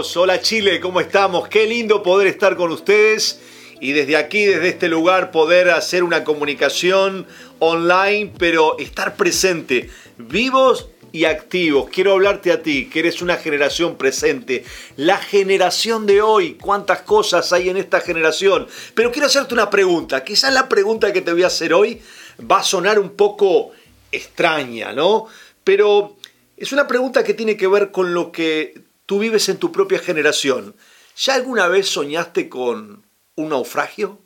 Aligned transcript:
hola 0.00 0.40
Chile, 0.40 0.80
¿cómo 0.80 0.98
estamos? 0.98 1.48
Qué 1.48 1.66
lindo 1.66 2.02
poder 2.02 2.26
estar 2.26 2.56
con 2.56 2.72
ustedes 2.72 3.38
y 3.80 3.92
desde 3.92 4.16
aquí, 4.16 4.46
desde 4.46 4.68
este 4.68 4.88
lugar, 4.88 5.30
poder 5.30 5.68
hacer 5.68 6.04
una 6.04 6.24
comunicación 6.24 7.26
online, 7.58 8.32
pero 8.38 8.78
estar 8.78 9.16
presente, 9.16 9.90
vivos 10.16 10.88
y 11.12 11.26
activos. 11.26 11.90
Quiero 11.90 12.12
hablarte 12.12 12.50
a 12.50 12.62
ti, 12.62 12.88
que 12.88 13.00
eres 13.00 13.20
una 13.20 13.36
generación 13.36 13.96
presente, 13.96 14.64
la 14.96 15.18
generación 15.18 16.06
de 16.06 16.22
hoy, 16.22 16.54
cuántas 16.54 17.02
cosas 17.02 17.52
hay 17.52 17.68
en 17.68 17.76
esta 17.76 18.00
generación. 18.00 18.68
Pero 18.94 19.12
quiero 19.12 19.26
hacerte 19.26 19.52
una 19.52 19.68
pregunta, 19.68 20.24
quizás 20.24 20.54
la 20.54 20.66
pregunta 20.66 21.12
que 21.12 21.20
te 21.20 21.32
voy 21.32 21.42
a 21.42 21.48
hacer 21.48 21.74
hoy 21.74 22.00
va 22.50 22.60
a 22.60 22.64
sonar 22.64 22.98
un 22.98 23.10
poco 23.10 23.72
extraña, 24.10 24.94
¿no? 24.94 25.26
Pero 25.62 26.16
es 26.56 26.72
una 26.72 26.86
pregunta 26.86 27.22
que 27.22 27.34
tiene 27.34 27.58
que 27.58 27.66
ver 27.66 27.90
con 27.90 28.14
lo 28.14 28.32
que 28.32 28.88
tú 29.10 29.18
vives 29.18 29.48
en 29.48 29.56
tu 29.56 29.72
propia 29.72 29.98
generación. 29.98 30.76
¿Ya 31.16 31.34
alguna 31.34 31.66
vez 31.66 31.88
soñaste 31.88 32.48
con 32.48 33.04
un 33.34 33.48
naufragio? 33.48 34.20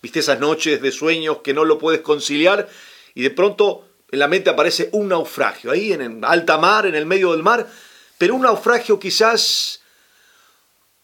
¿Viste 0.00 0.20
esas 0.20 0.40
noches 0.40 0.80
de 0.80 0.90
sueños 0.90 1.40
que 1.44 1.52
no 1.52 1.66
lo 1.66 1.78
puedes 1.78 2.00
conciliar 2.00 2.66
y 3.14 3.24
de 3.24 3.28
pronto 3.28 3.86
en 4.10 4.18
la 4.18 4.28
mente 4.28 4.48
aparece 4.48 4.88
un 4.92 5.08
naufragio, 5.08 5.70
ahí 5.70 5.92
en 5.92 6.24
alta 6.24 6.56
mar, 6.56 6.86
en 6.86 6.94
el 6.94 7.04
medio 7.04 7.32
del 7.32 7.42
mar, 7.42 7.70
pero 8.16 8.34
un 8.34 8.40
naufragio 8.40 8.98
quizás 8.98 9.82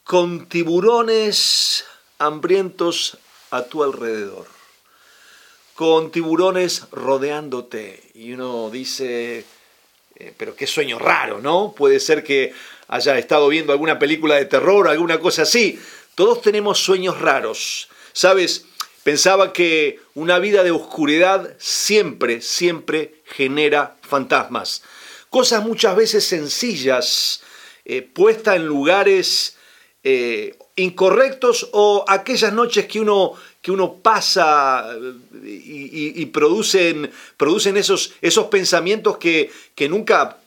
con 0.04 0.48
tiburones 0.48 1.84
hambrientos 2.16 3.18
a 3.50 3.64
tu 3.64 3.84
alrededor, 3.84 4.46
con 5.74 6.10
tiburones 6.10 6.84
rodeándote. 6.92 8.10
Y 8.14 8.32
uno 8.32 8.70
dice, 8.70 9.44
eh, 10.16 10.34
pero 10.34 10.56
qué 10.56 10.66
sueño 10.66 10.98
raro, 10.98 11.42
¿no? 11.42 11.74
Puede 11.76 12.00
ser 12.00 12.24
que 12.24 12.54
haya 12.88 13.18
estado 13.18 13.48
viendo 13.48 13.72
alguna 13.72 13.98
película 13.98 14.36
de 14.36 14.46
terror, 14.46 14.88
alguna 14.88 15.20
cosa 15.20 15.42
así. 15.42 15.78
Todos 16.14 16.42
tenemos 16.42 16.78
sueños 16.78 17.20
raros. 17.20 17.88
¿Sabes? 18.12 18.64
Pensaba 19.04 19.52
que 19.52 20.00
una 20.14 20.38
vida 20.38 20.64
de 20.64 20.70
oscuridad 20.70 21.54
siempre, 21.58 22.40
siempre 22.40 23.22
genera 23.24 23.96
fantasmas. 24.02 24.82
Cosas 25.30 25.64
muchas 25.64 25.94
veces 25.94 26.26
sencillas, 26.26 27.42
eh, 27.84 28.02
puestas 28.02 28.56
en 28.56 28.66
lugares 28.66 29.56
eh, 30.02 30.58
incorrectos 30.76 31.68
o 31.72 32.04
aquellas 32.08 32.52
noches 32.52 32.86
que 32.86 33.00
uno, 33.00 33.34
que 33.62 33.70
uno 33.70 33.94
pasa 33.94 34.86
eh, 34.92 36.12
y, 36.16 36.26
producen, 36.26 37.10
producen 37.36 37.76
esos, 37.76 38.12
esos 38.20 38.46
pensamientos 38.46 39.18
que, 39.18 39.50
que 39.74 39.88
nunca 39.88 40.38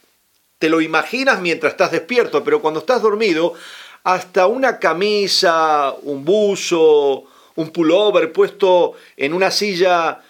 te 0.62 0.70
lo 0.70 0.80
imaginas 0.80 1.42
mientras 1.42 1.74
estás 1.74 1.92
despierto, 1.92 2.44
pero 2.44 2.62
cuando 2.62 2.82
estás 2.82 3.02
dormido, 3.02 3.56
hasta 4.04 4.46
una 4.46 4.78
camisa, 4.78 5.92
un 6.04 6.24
buzo, 6.24 7.24
un 7.56 7.72
pullover 7.72 8.32
puesto 8.32 8.94
en 9.18 9.34
una 9.34 9.50
silla 9.50 10.22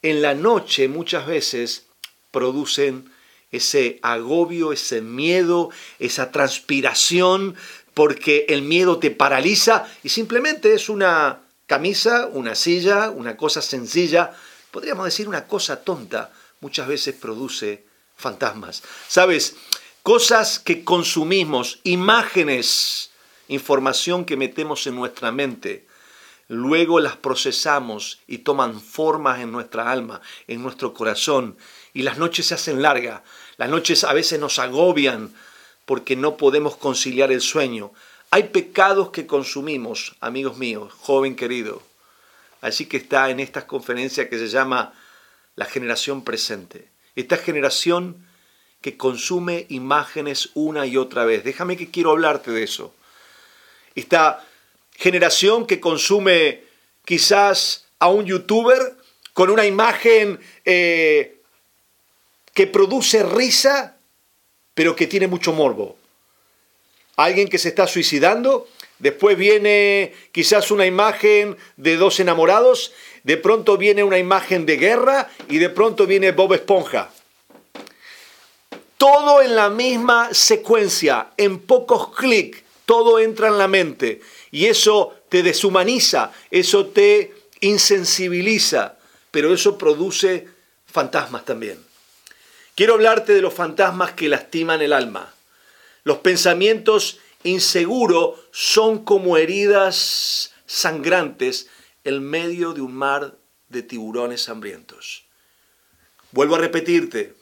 en 0.00 0.22
la 0.22 0.34
noche 0.34 0.86
muchas 0.86 1.26
veces 1.26 1.86
producen 2.30 3.10
ese 3.50 3.98
agobio, 4.02 4.72
ese 4.72 5.00
miedo, 5.00 5.70
esa 5.98 6.30
transpiración, 6.30 7.56
porque 7.92 8.46
el 8.48 8.62
miedo 8.62 9.00
te 9.00 9.10
paraliza 9.10 9.88
y 10.04 10.10
simplemente 10.10 10.72
es 10.72 10.88
una 10.88 11.40
camisa, 11.66 12.28
una 12.32 12.54
silla, 12.54 13.10
una 13.10 13.36
cosa 13.36 13.60
sencilla, 13.60 14.36
podríamos 14.70 15.04
decir 15.04 15.26
una 15.26 15.48
cosa 15.48 15.82
tonta, 15.82 16.30
muchas 16.60 16.86
veces 16.86 17.16
produce 17.16 17.90
fantasmas. 18.20 18.82
¿Sabes? 19.08 19.56
Cosas 20.02 20.58
que 20.58 20.82
consumimos, 20.82 21.80
imágenes, 21.84 23.10
información 23.48 24.24
que 24.24 24.38
metemos 24.38 24.86
en 24.86 24.94
nuestra 24.94 25.30
mente, 25.30 25.86
luego 26.48 27.00
las 27.00 27.16
procesamos 27.16 28.18
y 28.26 28.38
toman 28.38 28.80
formas 28.80 29.40
en 29.40 29.52
nuestra 29.52 29.90
alma, 29.90 30.22
en 30.48 30.62
nuestro 30.62 30.94
corazón, 30.94 31.58
y 31.92 32.02
las 32.02 32.16
noches 32.16 32.46
se 32.46 32.54
hacen 32.54 32.80
largas, 32.80 33.20
las 33.58 33.68
noches 33.68 34.04
a 34.04 34.14
veces 34.14 34.40
nos 34.40 34.58
agobian 34.58 35.34
porque 35.84 36.16
no 36.16 36.38
podemos 36.38 36.76
conciliar 36.76 37.30
el 37.30 37.42
sueño. 37.42 37.92
Hay 38.30 38.44
pecados 38.44 39.10
que 39.10 39.26
consumimos, 39.26 40.16
amigos 40.20 40.56
míos, 40.56 40.94
joven 40.98 41.36
querido. 41.36 41.82
Así 42.62 42.86
que 42.86 42.96
está 42.96 43.28
en 43.28 43.38
esta 43.38 43.66
conferencia 43.66 44.30
que 44.30 44.38
se 44.38 44.48
llama 44.48 44.94
la 45.56 45.66
generación 45.66 46.24
presente. 46.24 46.88
Esta 47.16 47.36
generación 47.36 48.29
que 48.80 48.96
consume 48.96 49.66
imágenes 49.68 50.50
una 50.54 50.86
y 50.86 50.96
otra 50.96 51.24
vez. 51.24 51.44
Déjame 51.44 51.76
que 51.76 51.90
quiero 51.90 52.10
hablarte 52.10 52.50
de 52.50 52.62
eso. 52.62 52.94
Está 53.94 54.46
generación 54.96 55.66
que 55.66 55.80
consume 55.80 56.62
quizás 57.04 57.86
a 57.98 58.08
un 58.08 58.24
youtuber 58.26 58.96
con 59.34 59.50
una 59.50 59.66
imagen 59.66 60.40
eh, 60.64 61.40
que 62.54 62.66
produce 62.66 63.22
risa, 63.22 63.96
pero 64.74 64.96
que 64.96 65.06
tiene 65.06 65.26
mucho 65.26 65.52
morbo. 65.52 65.96
Alguien 67.16 67.48
que 67.48 67.58
se 67.58 67.68
está 67.68 67.86
suicidando, 67.86 68.68
después 68.98 69.36
viene 69.36 70.14
quizás 70.32 70.70
una 70.70 70.86
imagen 70.86 71.56
de 71.76 71.96
dos 71.96 72.20
enamorados, 72.20 72.92
de 73.24 73.36
pronto 73.36 73.76
viene 73.76 74.04
una 74.04 74.18
imagen 74.18 74.64
de 74.64 74.78
guerra 74.78 75.30
y 75.48 75.58
de 75.58 75.68
pronto 75.68 76.06
viene 76.06 76.32
Bob 76.32 76.54
Esponja. 76.54 77.10
Todo 79.00 79.40
en 79.40 79.56
la 79.56 79.70
misma 79.70 80.34
secuencia, 80.34 81.28
en 81.38 81.60
pocos 81.60 82.14
clics, 82.14 82.62
todo 82.84 83.18
entra 83.18 83.48
en 83.48 83.56
la 83.56 83.66
mente 83.66 84.20
y 84.50 84.66
eso 84.66 85.22
te 85.30 85.42
deshumaniza, 85.42 86.32
eso 86.50 86.88
te 86.88 87.32
insensibiliza, 87.60 88.98
pero 89.30 89.54
eso 89.54 89.78
produce 89.78 90.48
fantasmas 90.84 91.46
también. 91.46 91.82
Quiero 92.74 92.92
hablarte 92.92 93.32
de 93.32 93.40
los 93.40 93.54
fantasmas 93.54 94.12
que 94.12 94.28
lastiman 94.28 94.82
el 94.82 94.92
alma. 94.92 95.32
Los 96.04 96.18
pensamientos 96.18 97.20
inseguros 97.42 98.38
son 98.50 99.02
como 99.02 99.38
heridas 99.38 100.52
sangrantes 100.66 101.68
en 102.04 102.22
medio 102.22 102.74
de 102.74 102.82
un 102.82 102.92
mar 102.92 103.38
de 103.70 103.82
tiburones 103.82 104.50
hambrientos. 104.50 105.24
Vuelvo 106.32 106.56
a 106.56 106.58
repetirte, 106.58 107.39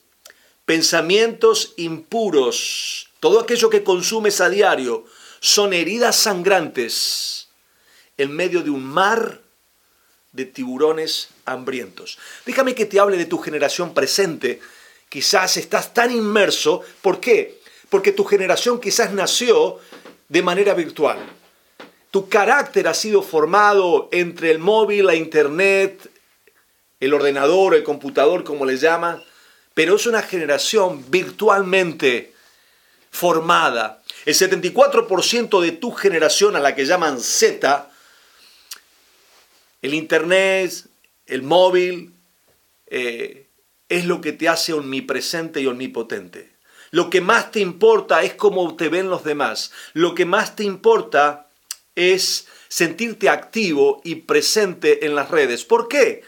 pensamientos 0.68 1.72
impuros, 1.78 3.08
todo 3.20 3.40
aquello 3.40 3.70
que 3.70 3.82
consumes 3.82 4.42
a 4.42 4.50
diario, 4.50 5.06
son 5.40 5.72
heridas 5.72 6.14
sangrantes 6.14 7.48
en 8.18 8.32
medio 8.32 8.62
de 8.62 8.68
un 8.68 8.84
mar 8.84 9.40
de 10.32 10.44
tiburones 10.44 11.30
hambrientos. 11.46 12.18
Déjame 12.44 12.74
que 12.74 12.84
te 12.84 13.00
hable 13.00 13.16
de 13.16 13.24
tu 13.24 13.38
generación 13.38 13.94
presente. 13.94 14.60
Quizás 15.08 15.56
estás 15.56 15.94
tan 15.94 16.10
inmerso. 16.10 16.82
¿Por 17.00 17.18
qué? 17.18 17.62
Porque 17.88 18.12
tu 18.12 18.24
generación 18.24 18.78
quizás 18.78 19.10
nació 19.14 19.78
de 20.28 20.42
manera 20.42 20.74
virtual. 20.74 21.18
Tu 22.10 22.28
carácter 22.28 22.88
ha 22.88 22.94
sido 22.94 23.22
formado 23.22 24.10
entre 24.12 24.50
el 24.50 24.58
móvil, 24.58 25.06
la 25.06 25.14
internet, 25.14 26.10
el 27.00 27.14
ordenador, 27.14 27.74
el 27.74 27.84
computador, 27.84 28.44
como 28.44 28.66
le 28.66 28.76
llama, 28.76 29.24
pero 29.78 29.94
es 29.94 30.06
una 30.06 30.22
generación 30.22 31.09
virtualmente 31.09 32.33
formada. 33.12 34.03
El 34.25 34.34
74% 34.34 35.61
de 35.61 35.71
tu 35.71 35.93
generación, 35.93 36.56
a 36.56 36.59
la 36.59 36.75
que 36.75 36.84
llaman 36.84 37.21
Z, 37.21 37.89
el 39.81 39.94
Internet, 39.94 40.84
el 41.27 41.44
móvil, 41.44 42.12
eh, 42.89 43.47
es 43.89 44.04
lo 44.04 44.21
que 44.21 44.33
te 44.33 44.48
hace 44.48 44.72
omnipresente 44.72 45.60
y 45.60 45.69
omnipotente. 45.69 46.51
Lo 46.91 47.09
que 47.09 47.21
más 47.21 47.53
te 47.53 47.60
importa 47.60 48.24
es 48.24 48.34
cómo 48.34 48.74
te 48.74 48.89
ven 48.89 49.09
los 49.09 49.22
demás. 49.22 49.71
Lo 49.92 50.16
que 50.16 50.24
más 50.24 50.57
te 50.57 50.65
importa 50.65 51.51
es 51.95 52.48
sentirte 52.66 53.28
activo 53.28 54.01
y 54.03 54.16
presente 54.16 55.07
en 55.07 55.15
las 55.15 55.31
redes. 55.31 55.65
¿Por 55.65 55.86
qué? 55.86 56.24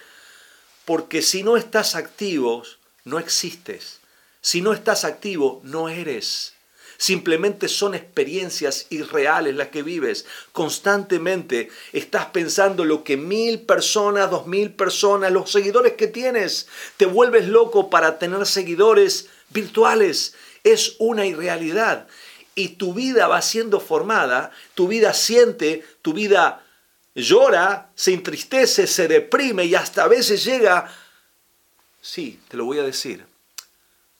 Porque 0.84 1.20
si 1.20 1.42
no 1.42 1.56
estás 1.56 1.96
activo, 1.96 2.62
no 3.04 3.18
existes. 3.18 4.00
Si 4.40 4.62
no 4.62 4.72
estás 4.72 5.04
activo, 5.04 5.60
no 5.64 5.88
eres. 5.88 6.54
Simplemente 7.00 7.68
son 7.68 7.94
experiencias 7.94 8.86
irreales 8.90 9.54
las 9.54 9.68
que 9.68 9.82
vives. 9.82 10.26
Constantemente 10.52 11.70
estás 11.94 12.26
pensando 12.26 12.84
lo 12.84 13.04
que 13.04 13.16
mil 13.16 13.60
personas, 13.60 14.30
dos 14.30 14.46
mil 14.46 14.72
personas, 14.72 15.32
los 15.32 15.50
seguidores 15.50 15.94
que 15.94 16.08
tienes. 16.08 16.68
Te 16.98 17.06
vuelves 17.06 17.48
loco 17.48 17.88
para 17.88 18.18
tener 18.18 18.44
seguidores 18.44 19.28
virtuales. 19.48 20.34
Es 20.62 20.96
una 20.98 21.24
irrealidad. 21.24 22.06
Y 22.54 22.76
tu 22.76 22.92
vida 22.92 23.28
va 23.28 23.40
siendo 23.40 23.80
formada, 23.80 24.50
tu 24.74 24.86
vida 24.86 25.14
siente, 25.14 25.82
tu 26.02 26.12
vida 26.12 26.66
llora, 27.14 27.90
se 27.94 28.12
entristece, 28.12 28.86
se 28.86 29.08
deprime 29.08 29.64
y 29.64 29.74
hasta 29.74 30.04
a 30.04 30.08
veces 30.08 30.44
llega, 30.44 30.92
sí, 32.00 32.40
te 32.48 32.56
lo 32.56 32.64
voy 32.64 32.78
a 32.78 32.84
decir, 32.84 33.26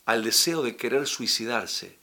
al 0.05 0.23
deseo 0.23 0.61
de 0.61 0.75
querer 0.75 1.07
suicidarse 1.07 2.01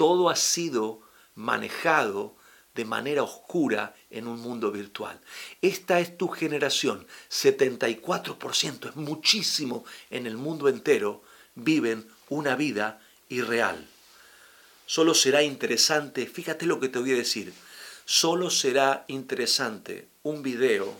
todo 0.00 0.30
ha 0.30 0.34
sido 0.36 1.02
manejado 1.34 2.34
de 2.74 2.86
manera 2.86 3.22
oscura 3.22 3.94
en 4.08 4.26
un 4.26 4.40
mundo 4.40 4.72
virtual. 4.72 5.20
Esta 5.60 6.00
es 6.00 6.16
tu 6.16 6.28
generación, 6.28 7.06
74%, 7.30 8.88
es 8.88 8.96
muchísimo 8.96 9.84
en 10.08 10.26
el 10.26 10.38
mundo 10.38 10.70
entero, 10.70 11.22
viven 11.54 12.08
una 12.30 12.56
vida 12.56 13.02
irreal. 13.28 13.86
Solo 14.86 15.12
será 15.12 15.42
interesante, 15.42 16.24
fíjate 16.24 16.64
lo 16.64 16.80
que 16.80 16.88
te 16.88 16.98
voy 16.98 17.12
a 17.12 17.16
decir, 17.16 17.52
solo 18.06 18.48
será 18.48 19.04
interesante 19.06 20.08
un 20.22 20.42
video 20.42 20.96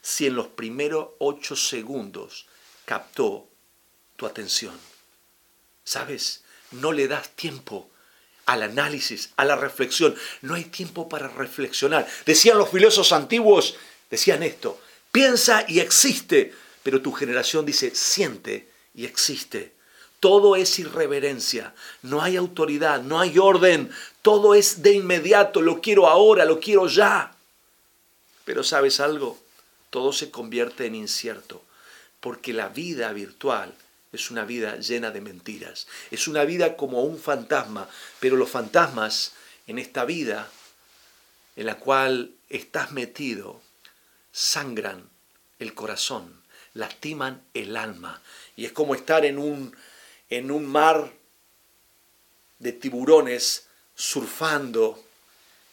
si 0.00 0.24
en 0.24 0.36
los 0.36 0.46
primeros 0.46 1.08
8 1.18 1.54
segundos 1.54 2.46
captó 2.86 3.46
tu 4.16 4.24
atención. 4.24 4.74
¿Sabes? 5.84 6.42
No 6.70 6.92
le 6.92 7.06
das 7.06 7.28
tiempo 7.36 7.90
al 8.46 8.62
análisis, 8.62 9.30
a 9.36 9.44
la 9.44 9.56
reflexión. 9.56 10.14
No 10.40 10.54
hay 10.54 10.64
tiempo 10.64 11.08
para 11.08 11.28
reflexionar. 11.28 12.08
Decían 12.24 12.56
los 12.56 12.70
filósofos 12.70 13.12
antiguos, 13.12 13.76
decían 14.10 14.42
esto, 14.42 14.80
piensa 15.12 15.66
y 15.68 15.80
existe, 15.80 16.54
pero 16.82 17.02
tu 17.02 17.12
generación 17.12 17.66
dice, 17.66 17.94
siente 17.94 18.68
y 18.94 19.04
existe. 19.04 19.74
Todo 20.20 20.56
es 20.56 20.78
irreverencia, 20.78 21.74
no 22.02 22.22
hay 22.22 22.36
autoridad, 22.36 23.02
no 23.02 23.20
hay 23.20 23.38
orden, 23.38 23.90
todo 24.22 24.54
es 24.54 24.82
de 24.82 24.94
inmediato, 24.94 25.60
lo 25.60 25.80
quiero 25.80 26.08
ahora, 26.08 26.44
lo 26.44 26.58
quiero 26.58 26.88
ya. 26.88 27.36
Pero 28.44 28.64
sabes 28.64 28.98
algo, 28.98 29.38
todo 29.90 30.12
se 30.12 30.30
convierte 30.30 30.86
en 30.86 30.94
incierto, 30.94 31.62
porque 32.26 32.52
la 32.52 32.70
vida 32.70 33.12
virtual 33.12 33.72
es 34.10 34.32
una 34.32 34.44
vida 34.44 34.78
llena 34.78 35.12
de 35.12 35.20
mentiras. 35.20 35.86
Es 36.10 36.26
una 36.26 36.44
vida 36.44 36.76
como 36.76 37.04
un 37.04 37.20
fantasma, 37.20 37.88
pero 38.18 38.34
los 38.34 38.50
fantasmas 38.50 39.34
en 39.68 39.78
esta 39.78 40.04
vida 40.04 40.50
en 41.54 41.66
la 41.66 41.76
cual 41.76 42.32
estás 42.48 42.90
metido 42.90 43.60
sangran 44.32 45.08
el 45.60 45.72
corazón, 45.72 46.42
lastiman 46.74 47.44
el 47.54 47.76
alma. 47.76 48.20
Y 48.56 48.64
es 48.64 48.72
como 48.72 48.96
estar 48.96 49.24
en 49.24 49.38
un, 49.38 49.76
en 50.28 50.50
un 50.50 50.66
mar 50.66 51.12
de 52.58 52.72
tiburones 52.72 53.68
surfando 53.94 55.00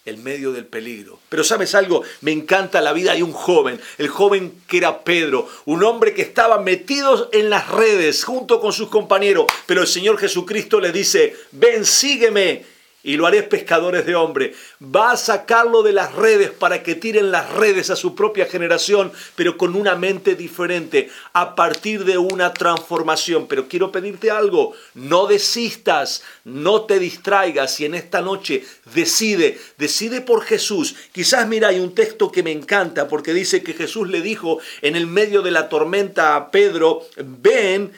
el 0.06 0.18
medio 0.18 0.52
del 0.52 0.66
peligro. 0.66 1.20
Pero 1.30 1.44
sabes 1.44 1.76
algo, 1.76 2.04
me 2.22 2.32
encanta 2.32 2.82
la 2.82 2.94
vida 2.94 3.14
de 3.14 3.24
un 3.24 3.32
joven, 3.32 3.80
el 3.98 4.10
joven 4.10 4.54
que 4.68 4.78
era 4.78 5.04
Pedro, 5.04 5.48
un 5.66 5.84
hombre 5.84 6.14
que 6.14 6.22
estaba 6.22 6.60
metido 6.60 7.30
en 7.32 7.50
las 7.50 7.70
redes 7.70 8.24
junto 8.24 8.60
con 8.60 8.74
sus 8.74 8.90
compañeros, 8.90 9.46
pero 9.66 9.82
el 9.82 9.88
Señor 9.88 10.18
Jesucristo 10.18 10.80
le 10.80 10.92
dice, 10.92 11.36
ven, 11.52 11.86
sígueme 11.86 12.73
y 13.04 13.18
lo 13.18 13.28
haré 13.28 13.44
pescadores 13.44 14.06
de 14.06 14.16
hombre. 14.16 14.54
Va 14.84 15.12
a 15.12 15.18
sacarlo 15.18 15.84
de 15.84 15.92
las 15.92 16.16
redes 16.16 16.52
para 16.52 16.82
que 16.82 16.96
tiren 16.96 17.32
las 17.32 17.52
redes 17.52 17.90
a 17.90 17.98
su 17.98 18.16
propia 18.16 18.46
generación, 18.46 19.12
pero 19.36 19.58
con 19.58 19.76
una 19.76 19.96
mente 19.96 20.36
diferente, 20.36 21.10
a 21.34 21.54
partir 21.56 22.06
de 22.06 22.18
una 22.18 22.54
transformación. 22.54 23.48
Pero 23.48 23.68
quiero 23.68 23.92
pedirte 23.92 24.32
algo, 24.32 24.74
no 24.94 25.28
desistas, 25.28 26.24
no 26.46 26.84
te 26.84 26.98
distraigas 27.00 27.80
y 27.82 27.86
en 27.86 27.96
esta 27.96 28.22
noche 28.22 28.64
decide, 28.96 29.60
decide 29.78 30.22
por 30.22 30.44
Jesús. 30.44 30.96
Quizás 31.12 31.48
mira, 31.48 31.68
hay 31.68 31.80
un 31.80 31.94
texto 31.94 32.32
que 32.32 32.44
me 32.44 32.52
encanta 32.52 33.08
porque 33.10 33.34
dice 33.34 33.64
que 33.64 33.74
Jesús 33.74 34.10
le 34.10 34.22
dijo 34.22 34.60
en 34.82 34.96
el 34.96 35.08
medio 35.08 35.42
de 35.42 35.52
la 35.52 35.68
tormenta 35.68 36.36
a 36.36 36.52
Pedro, 36.52 37.06
ven, 37.18 37.92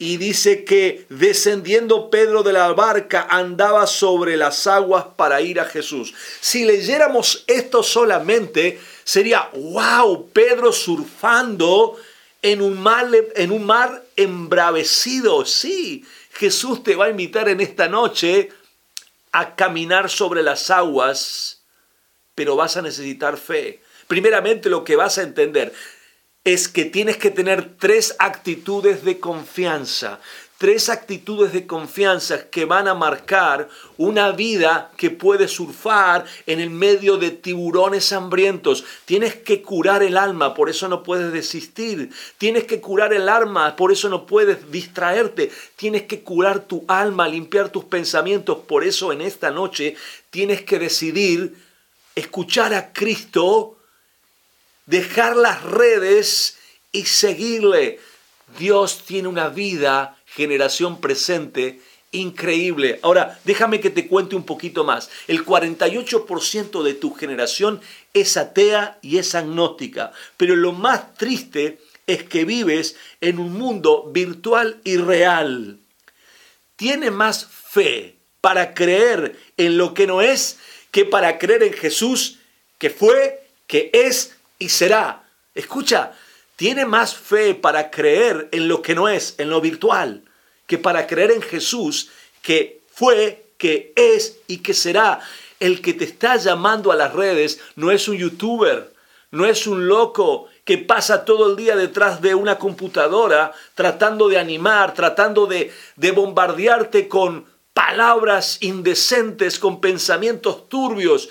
y 0.00 0.16
dice 0.16 0.64
que 0.64 1.04
descendiendo 1.10 2.08
Pedro 2.08 2.42
de 2.42 2.54
la 2.54 2.72
barca 2.72 3.26
andaba 3.28 3.86
sobre 3.86 4.38
las 4.38 4.66
aguas 4.66 5.04
para 5.14 5.42
ir 5.42 5.60
a 5.60 5.66
Jesús. 5.66 6.14
Si 6.40 6.64
leyéramos 6.64 7.44
esto 7.46 7.82
solamente, 7.82 8.80
sería, 9.04 9.50
wow, 9.52 10.30
Pedro 10.30 10.72
surfando 10.72 11.98
en 12.40 12.62
un 12.62 12.80
mar, 12.80 13.10
en 13.36 13.52
un 13.52 13.66
mar 13.66 14.02
embravecido. 14.16 15.44
Sí, 15.44 16.06
Jesús 16.32 16.82
te 16.82 16.96
va 16.96 17.04
a 17.04 17.10
invitar 17.10 17.50
en 17.50 17.60
esta 17.60 17.86
noche 17.86 18.48
a 19.32 19.54
caminar 19.54 20.08
sobre 20.08 20.42
las 20.42 20.70
aguas, 20.70 21.60
pero 22.34 22.56
vas 22.56 22.78
a 22.78 22.82
necesitar 22.82 23.36
fe. 23.36 23.82
Primeramente 24.06 24.70
lo 24.70 24.82
que 24.82 24.96
vas 24.96 25.18
a 25.18 25.24
entender, 25.24 25.74
es 26.44 26.68
que 26.68 26.84
tienes 26.84 27.16
que 27.18 27.30
tener 27.30 27.76
tres 27.78 28.16
actitudes 28.18 29.04
de 29.04 29.20
confianza, 29.20 30.20
tres 30.56 30.88
actitudes 30.88 31.52
de 31.52 31.66
confianza 31.66 32.48
que 32.48 32.64
van 32.64 32.88
a 32.88 32.94
marcar 32.94 33.68
una 33.98 34.32
vida 34.32 34.90
que 34.96 35.10
puede 35.10 35.48
surfar 35.48 36.24
en 36.46 36.60
el 36.60 36.70
medio 36.70 37.18
de 37.18 37.30
tiburones 37.30 38.12
hambrientos. 38.12 38.84
Tienes 39.04 39.34
que 39.36 39.60
curar 39.60 40.02
el 40.02 40.16
alma, 40.16 40.54
por 40.54 40.70
eso 40.70 40.88
no 40.88 41.02
puedes 41.02 41.32
desistir. 41.32 42.10
Tienes 42.38 42.64
que 42.64 42.80
curar 42.80 43.12
el 43.12 43.28
alma, 43.28 43.76
por 43.76 43.92
eso 43.92 44.08
no 44.08 44.24
puedes 44.24 44.70
distraerte. 44.70 45.50
Tienes 45.76 46.02
que 46.02 46.22
curar 46.22 46.60
tu 46.60 46.84
alma, 46.88 47.28
limpiar 47.28 47.68
tus 47.68 47.84
pensamientos, 47.84 48.60
por 48.66 48.84
eso 48.84 49.12
en 49.12 49.20
esta 49.20 49.50
noche 49.50 49.94
tienes 50.30 50.62
que 50.62 50.78
decidir 50.78 51.54
escuchar 52.14 52.72
a 52.74 52.92
Cristo 52.92 53.79
dejar 54.90 55.36
las 55.36 55.62
redes 55.62 56.58
y 56.92 57.06
seguirle. 57.06 58.00
Dios 58.58 59.04
tiene 59.06 59.28
una 59.28 59.48
vida, 59.48 60.18
generación 60.26 61.00
presente, 61.00 61.80
increíble. 62.10 62.98
Ahora, 63.02 63.38
déjame 63.44 63.78
que 63.80 63.90
te 63.90 64.08
cuente 64.08 64.34
un 64.34 64.44
poquito 64.44 64.82
más. 64.82 65.08
El 65.28 65.46
48% 65.46 66.82
de 66.82 66.94
tu 66.94 67.14
generación 67.14 67.80
es 68.12 68.36
atea 68.36 68.98
y 69.00 69.18
es 69.18 69.36
agnóstica, 69.36 70.12
pero 70.36 70.56
lo 70.56 70.72
más 70.72 71.14
triste 71.14 71.78
es 72.08 72.24
que 72.24 72.44
vives 72.44 72.96
en 73.20 73.38
un 73.38 73.52
mundo 73.52 74.10
virtual 74.12 74.80
y 74.82 74.96
real. 74.96 75.78
Tiene 76.74 77.12
más 77.12 77.46
fe 77.46 78.16
para 78.40 78.74
creer 78.74 79.38
en 79.56 79.78
lo 79.78 79.94
que 79.94 80.08
no 80.08 80.20
es 80.20 80.58
que 80.90 81.04
para 81.04 81.38
creer 81.38 81.62
en 81.62 81.74
Jesús 81.74 82.38
que 82.78 82.90
fue, 82.90 83.46
que 83.68 83.90
es 83.92 84.34
y 84.60 84.68
será. 84.68 85.24
Escucha, 85.52 86.12
tiene 86.54 86.86
más 86.86 87.16
fe 87.16 87.56
para 87.56 87.90
creer 87.90 88.48
en 88.52 88.68
lo 88.68 88.82
que 88.82 88.94
no 88.94 89.08
es, 89.08 89.34
en 89.38 89.50
lo 89.50 89.60
virtual, 89.60 90.22
que 90.68 90.78
para 90.78 91.08
creer 91.08 91.32
en 91.32 91.42
Jesús, 91.42 92.10
que 92.42 92.82
fue, 92.92 93.46
que 93.58 93.92
es 93.96 94.38
y 94.46 94.58
que 94.58 94.74
será. 94.74 95.20
El 95.58 95.80
que 95.80 95.94
te 95.94 96.04
está 96.04 96.36
llamando 96.36 96.92
a 96.92 96.96
las 96.96 97.12
redes 97.12 97.60
no 97.74 97.90
es 97.90 98.06
un 98.06 98.16
youtuber, 98.16 98.92
no 99.30 99.46
es 99.46 99.66
un 99.66 99.88
loco 99.88 100.48
que 100.64 100.78
pasa 100.78 101.24
todo 101.24 101.50
el 101.50 101.56
día 101.56 101.76
detrás 101.76 102.20
de 102.20 102.34
una 102.34 102.58
computadora 102.58 103.52
tratando 103.74 104.28
de 104.28 104.38
animar, 104.38 104.94
tratando 104.94 105.46
de, 105.46 105.72
de 105.96 106.10
bombardearte 106.12 107.08
con 107.08 107.46
palabras 107.72 108.58
indecentes, 108.60 109.58
con 109.58 109.80
pensamientos 109.80 110.68
turbios. 110.68 111.30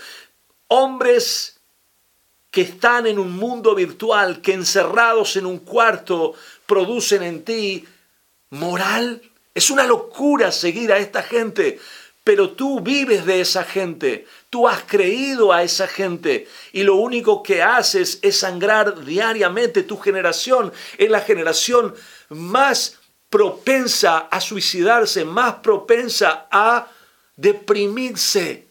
Hombres 0.68 1.59
que 2.52 2.62
están 2.62 3.06
en 3.06 3.20
un 3.20 3.36
mundo 3.36 3.76
virtual, 3.76 4.42
que 4.42 4.54
encerrados 4.54 5.36
en 5.36 5.46
un 5.46 5.60
cuarto 5.60 6.34
producen 6.66 7.24
en 7.24 7.44
ti 7.44 7.86
moral. 8.50 9.22
Es 9.54 9.70
una 9.70 9.86
locura 9.86 10.52
seguir 10.52 10.92
a 10.92 10.98
esta 10.98 11.22
gente, 11.22 11.80
pero 12.24 12.52
tú 12.52 12.80
vives 12.80 13.26
de 13.26 13.42
esa 13.42 13.64
gente, 13.64 14.26
tú 14.50 14.68
has 14.68 14.84
creído 14.84 15.52
a 15.52 15.64
esa 15.64 15.88
gente 15.88 16.48
y 16.72 16.84
lo 16.84 16.96
único 16.96 17.44
que 17.44 17.62
haces 17.62 18.20
es 18.22 18.38
sangrar 18.38 19.04
diariamente 19.04 19.84
tu 19.84 19.98
generación. 19.98 20.72
Es 20.98 21.10
la 21.10 21.22
generación 21.22 21.94
más 22.30 23.00
propensa 23.30 24.20
a 24.32 24.42
suicidarse, 24.42 25.24
más 25.24 25.56
propensa 25.56 26.48
a 26.52 26.88
deprimirse. 27.36 28.69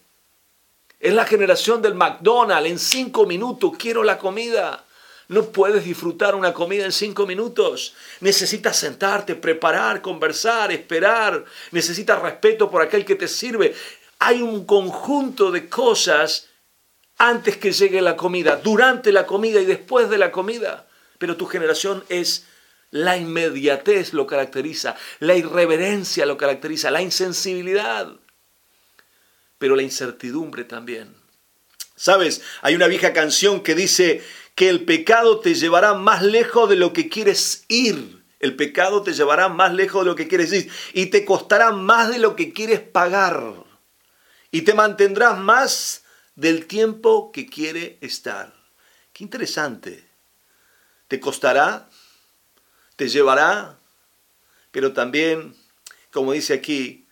Es 1.01 1.15
la 1.15 1.25
generación 1.25 1.81
del 1.81 1.95
McDonald's. 1.95 2.69
En 2.69 2.79
cinco 2.79 3.27
minutos 3.27 3.73
quiero 3.79 4.03
la 4.03 4.19
comida. 4.19 4.85
No 5.29 5.45
puedes 5.45 5.85
disfrutar 5.85 6.35
una 6.35 6.53
comida 6.53 6.85
en 6.85 6.93
cinco 6.93 7.27
minutos. 7.27 7.95
Necesitas 8.21 8.77
sentarte, 8.77 9.35
preparar, 9.35 10.01
conversar, 10.01 10.73
esperar. 10.73 11.45
Necesitas 11.71 12.21
respeto 12.21 12.71
por 12.71 12.83
aquel 12.83 13.05
que 13.05 13.15
te 13.15 13.29
sirve. 13.29 13.75
Hay 14.19 14.43
un 14.43 14.65
conjunto 14.65 15.51
de 15.53 15.69
cosas 15.69 16.49
antes 17.19 17.57
que 17.57 17.73
llegue 17.73 18.01
la 18.01 18.17
comida, 18.17 18.57
durante 18.57 19.13
la 19.13 19.27
comida 19.27 19.61
y 19.61 19.67
después 19.67 20.09
de 20.09 20.19
la 20.19 20.33
comida. 20.33 20.89
Pero 21.19 21.37
tu 21.37 21.47
generación 21.47 22.05
es 22.09 22.47
la 22.91 23.17
inmediatez 23.17 24.15
lo 24.15 24.27
caracteriza, 24.27 24.97
la 25.19 25.35
irreverencia 25.35 26.25
lo 26.25 26.39
caracteriza, 26.39 26.91
la 26.91 27.03
insensibilidad 27.03 28.09
pero 29.59 29.77
la 29.77 29.83
incertidumbre 29.83 30.65
también. 30.65 31.15
Sabes, 31.97 32.43
hay 32.63 32.75
una 32.75 32.87
vieja 32.87 33.13
canción 33.13 33.63
que 33.63 33.75
dice 33.75 34.23
que 34.55 34.69
el 34.69 34.85
pecado 34.85 35.41
te 35.41 35.55
llevará 35.55 35.95
más 35.95 36.23
lejos 36.23 36.69
de 36.69 36.77
lo 36.77 36.93
que 36.93 37.09
quieres 37.09 37.65
ir. 37.69 38.23
El 38.39 38.55
pecado 38.55 39.03
te 39.03 39.13
llevará 39.13 39.49
más 39.49 39.75
lejos 39.75 40.05
de 40.05 40.11
lo 40.11 40.15
que 40.15 40.29
quieres 40.29 40.53
ir 40.53 40.71
y 40.93 41.07
te 41.07 41.25
costará 41.25 41.73
más 41.73 42.09
de 42.09 42.21
lo 42.21 42.37
que 42.37 42.53
quieres 42.53 42.81
pagar. 42.81 43.67
y 44.51 44.63
te 44.63 44.73
mantendrás 44.73 45.39
más 45.39 46.05
del 46.35 46.67
tiempo 46.67 47.33
que 47.33 47.47
quiere 47.47 47.99
estar. 48.01 48.55
Qué 49.13 49.25
interesante. 49.25 50.09
Te 51.09 51.21
costará, 51.21 51.91
te 52.95 53.09
llevará, 53.09 53.79
pero 54.71 54.93
también, 54.93 55.55
como 56.13 56.33
dice 56.33 56.55
aquí, 56.55 57.08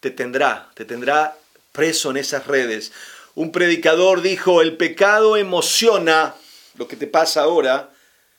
te 0.00 0.10
tendrá, 0.10 0.70
te 0.74 0.84
tendrá 0.84 1.36
preso 1.72 2.10
en 2.10 2.16
esas 2.16 2.46
redes. 2.46 2.92
Un 3.34 3.52
predicador 3.52 4.22
dijo, 4.22 4.60
el 4.60 4.76
pecado 4.76 5.36
emociona, 5.36 6.34
lo 6.76 6.88
que 6.88 6.96
te 6.96 7.06
pasa 7.06 7.42
ahora, 7.42 7.90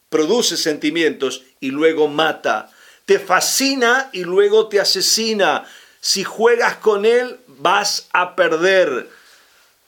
produce 0.09 0.57
sentimientos 0.57 1.43
y 1.59 1.71
luego 1.71 2.07
mata. 2.07 2.69
Te 3.05 3.19
fascina 3.19 4.09
y 4.11 4.23
luego 4.23 4.67
te 4.67 4.79
asesina. 4.79 5.65
Si 6.01 6.23
juegas 6.23 6.75
con 6.77 7.05
él, 7.05 7.39
vas 7.47 8.07
a 8.11 8.35
perder. 8.35 9.09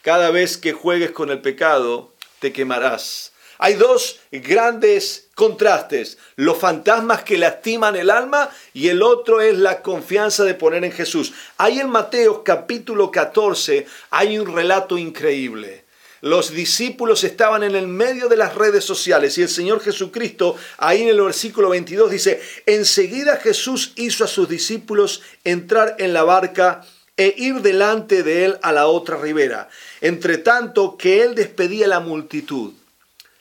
Cada 0.02 0.32
vez 0.32 0.58
que 0.58 0.74
juegues 0.74 1.12
con 1.12 1.30
el 1.30 1.42
pecado, 1.42 2.14
te 2.40 2.54
quemarás. 2.54 3.34
Hay 3.58 3.76
dos 3.76 4.20
grandes 4.32 5.23
contrastes, 5.36 6.18
los 6.36 6.58
fantasmas 6.58 7.24
que 7.24 7.38
lastiman 7.38 7.96
el 7.96 8.10
alma 8.10 8.50
y 8.74 8.90
el 8.90 9.02
otro 9.02 9.42
es 9.42 9.58
la 9.58 9.82
confianza 9.82 10.44
de 10.44 10.54
poner 10.54 10.84
en 10.84 10.92
Jesús. 10.92 11.34
Ahí 11.58 11.80
en 11.80 11.90
Mateo 11.90 12.44
capítulo 12.44 13.12
14 13.12 13.88
hay 14.12 14.38
un 14.38 14.54
relato 14.54 14.98
increíble. 14.98 15.84
Los 16.22 16.52
discípulos 16.52 17.26
estaban 17.26 17.64
en 17.64 17.76
el 17.76 17.88
medio 17.88 18.30
de 18.30 18.38
las 18.38 18.56
redes 18.56 18.86
sociales 18.86 19.38
y 19.38 19.42
el 19.42 19.50
Señor 19.50 19.82
Jesucristo, 19.82 20.56
ahí 20.78 21.02
en 21.02 21.10
el 21.10 21.22
versículo 21.22 21.68
22 21.70 22.12
dice, 22.12 22.42
enseguida 22.66 23.36
Jesús 23.36 23.92
hizo 23.98 24.24
a 24.24 24.28
sus 24.28 24.48
discípulos 24.48 25.22
entrar 25.44 25.98
en 26.00 26.14
la 26.14 26.24
barca 26.24 26.86
e 27.18 27.34
ir 27.38 27.62
delante 27.62 28.24
de 28.24 28.46
él 28.46 28.58
a 28.62 28.72
la 28.72 28.88
otra 28.88 29.18
ribera, 29.18 29.68
entre 30.00 30.38
tanto 30.38 30.96
que 30.96 31.24
él 31.24 31.36
despedía 31.36 31.88
la 31.88 32.00
multitud. 32.00 32.72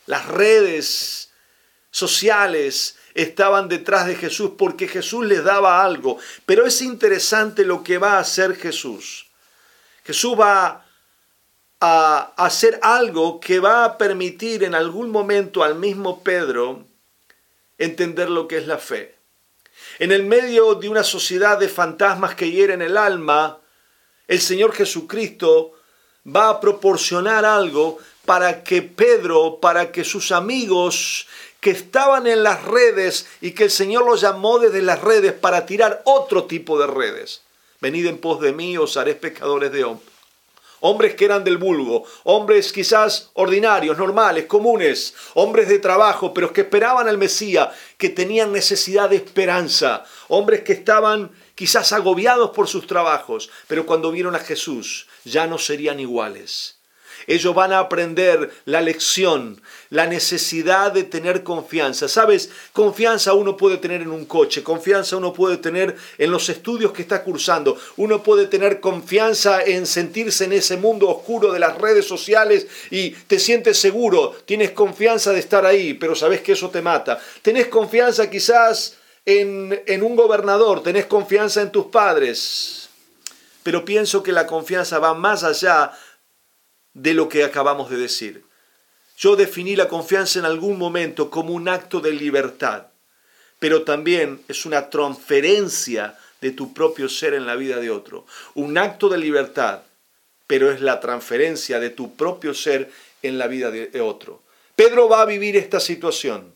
Las 0.06 0.26
redes 0.26 1.31
sociales 1.92 2.96
estaban 3.14 3.68
detrás 3.68 4.06
de 4.06 4.16
Jesús 4.16 4.52
porque 4.58 4.88
Jesús 4.88 5.24
les 5.26 5.44
daba 5.44 5.84
algo, 5.84 6.18
pero 6.44 6.66
es 6.66 6.82
interesante 6.82 7.64
lo 7.64 7.84
que 7.84 7.98
va 7.98 8.14
a 8.14 8.20
hacer 8.20 8.56
Jesús. 8.56 9.26
Jesús 10.04 10.34
va 10.38 10.84
a 11.80 12.32
hacer 12.36 12.80
algo 12.82 13.38
que 13.38 13.60
va 13.60 13.84
a 13.84 13.98
permitir 13.98 14.64
en 14.64 14.74
algún 14.74 15.10
momento 15.10 15.62
al 15.62 15.76
mismo 15.76 16.22
Pedro 16.22 16.86
entender 17.76 18.30
lo 18.30 18.48
que 18.48 18.58
es 18.58 18.66
la 18.66 18.78
fe. 18.78 19.16
En 19.98 20.12
el 20.12 20.24
medio 20.24 20.74
de 20.74 20.88
una 20.88 21.02
sociedad 21.02 21.58
de 21.58 21.68
fantasmas 21.68 22.34
que 22.34 22.50
hieren 22.50 22.82
el 22.82 22.96
alma, 22.96 23.58
el 24.28 24.40
Señor 24.40 24.72
Jesucristo 24.72 25.72
va 26.24 26.48
a 26.48 26.60
proporcionar 26.60 27.44
algo 27.44 27.98
para 28.24 28.62
que 28.62 28.82
Pedro, 28.82 29.58
para 29.60 29.90
que 29.90 30.04
sus 30.04 30.30
amigos 30.30 31.26
que 31.62 31.70
estaban 31.70 32.26
en 32.26 32.42
las 32.42 32.64
redes 32.64 33.26
y 33.40 33.52
que 33.52 33.64
el 33.64 33.70
Señor 33.70 34.04
los 34.04 34.20
llamó 34.20 34.58
desde 34.58 34.82
las 34.82 35.00
redes 35.00 35.32
para 35.32 35.64
tirar 35.64 36.02
otro 36.04 36.44
tipo 36.44 36.76
de 36.78 36.88
redes. 36.88 37.42
Venid 37.80 38.06
en 38.06 38.18
pos 38.18 38.40
de 38.40 38.52
mí, 38.52 38.76
os 38.76 38.96
haré 38.96 39.14
pescadores 39.14 39.70
de 39.70 39.84
hombres 39.84 40.12
hombres 40.82 41.14
que 41.14 41.24
eran 41.24 41.44
del 41.44 41.58
vulgo, 41.58 42.04
hombres 42.24 42.72
quizás 42.72 43.30
ordinarios, 43.34 43.96
normales, 43.96 44.46
comunes, 44.46 45.14
hombres 45.34 45.68
de 45.68 45.78
trabajo, 45.78 46.34
pero 46.34 46.52
que 46.52 46.62
esperaban 46.62 47.06
al 47.08 47.18
Mesías, 47.18 47.68
que 47.96 48.08
tenían 48.08 48.52
necesidad 48.52 49.08
de 49.08 49.16
esperanza, 49.16 50.04
hombres 50.26 50.62
que 50.62 50.72
estaban 50.72 51.30
quizás 51.54 51.92
agobiados 51.92 52.50
por 52.50 52.66
sus 52.66 52.88
trabajos, 52.88 53.48
pero 53.68 53.86
cuando 53.86 54.10
vieron 54.10 54.34
a 54.34 54.40
Jesús 54.40 55.06
ya 55.24 55.46
no 55.46 55.56
serían 55.56 56.00
iguales. 56.00 56.78
Ellos 57.28 57.54
van 57.54 57.72
a 57.72 57.78
aprender 57.78 58.52
la 58.64 58.80
lección, 58.80 59.62
la 59.92 60.06
necesidad 60.06 60.90
de 60.90 61.04
tener 61.04 61.42
confianza. 61.42 62.08
¿Sabes? 62.08 62.48
Confianza 62.72 63.34
uno 63.34 63.58
puede 63.58 63.76
tener 63.76 64.00
en 64.00 64.10
un 64.10 64.24
coche, 64.24 64.62
confianza 64.62 65.18
uno 65.18 65.34
puede 65.34 65.58
tener 65.58 65.94
en 66.16 66.30
los 66.30 66.48
estudios 66.48 66.92
que 66.92 67.02
está 67.02 67.22
cursando, 67.22 67.78
uno 67.98 68.22
puede 68.22 68.46
tener 68.46 68.80
confianza 68.80 69.62
en 69.62 69.86
sentirse 69.86 70.46
en 70.46 70.54
ese 70.54 70.78
mundo 70.78 71.10
oscuro 71.10 71.52
de 71.52 71.58
las 71.58 71.76
redes 71.76 72.06
sociales 72.06 72.66
y 72.90 73.10
te 73.10 73.38
sientes 73.38 73.78
seguro, 73.78 74.34
tienes 74.46 74.70
confianza 74.70 75.30
de 75.32 75.40
estar 75.40 75.66
ahí, 75.66 75.92
pero 75.92 76.14
sabes 76.14 76.40
que 76.40 76.52
eso 76.52 76.70
te 76.70 76.80
mata. 76.80 77.20
Tenés 77.42 77.66
confianza 77.66 78.30
quizás 78.30 78.96
en, 79.26 79.78
en 79.86 80.02
un 80.02 80.16
gobernador, 80.16 80.82
tenés 80.82 81.04
confianza 81.04 81.60
en 81.60 81.70
tus 81.70 81.86
padres, 81.86 82.88
pero 83.62 83.84
pienso 83.84 84.22
que 84.22 84.32
la 84.32 84.46
confianza 84.46 84.98
va 84.98 85.12
más 85.12 85.44
allá 85.44 85.92
de 86.94 87.12
lo 87.12 87.28
que 87.28 87.44
acabamos 87.44 87.90
de 87.90 87.98
decir. 87.98 88.51
Yo 89.22 89.36
definí 89.36 89.76
la 89.76 89.86
confianza 89.86 90.40
en 90.40 90.46
algún 90.46 90.76
momento 90.76 91.30
como 91.30 91.54
un 91.54 91.68
acto 91.68 92.00
de 92.00 92.10
libertad, 92.10 92.88
pero 93.60 93.84
también 93.84 94.42
es 94.48 94.66
una 94.66 94.90
transferencia 94.90 96.18
de 96.40 96.50
tu 96.50 96.74
propio 96.74 97.08
ser 97.08 97.34
en 97.34 97.46
la 97.46 97.54
vida 97.54 97.76
de 97.76 97.88
otro. 97.88 98.26
Un 98.54 98.76
acto 98.78 99.08
de 99.08 99.18
libertad, 99.18 99.82
pero 100.48 100.72
es 100.72 100.80
la 100.80 100.98
transferencia 100.98 101.78
de 101.78 101.90
tu 101.90 102.16
propio 102.16 102.52
ser 102.52 102.90
en 103.22 103.38
la 103.38 103.46
vida 103.46 103.70
de 103.70 104.00
otro. 104.00 104.42
Pedro 104.74 105.08
va 105.08 105.22
a 105.22 105.26
vivir 105.26 105.56
esta 105.56 105.78
situación. 105.78 106.52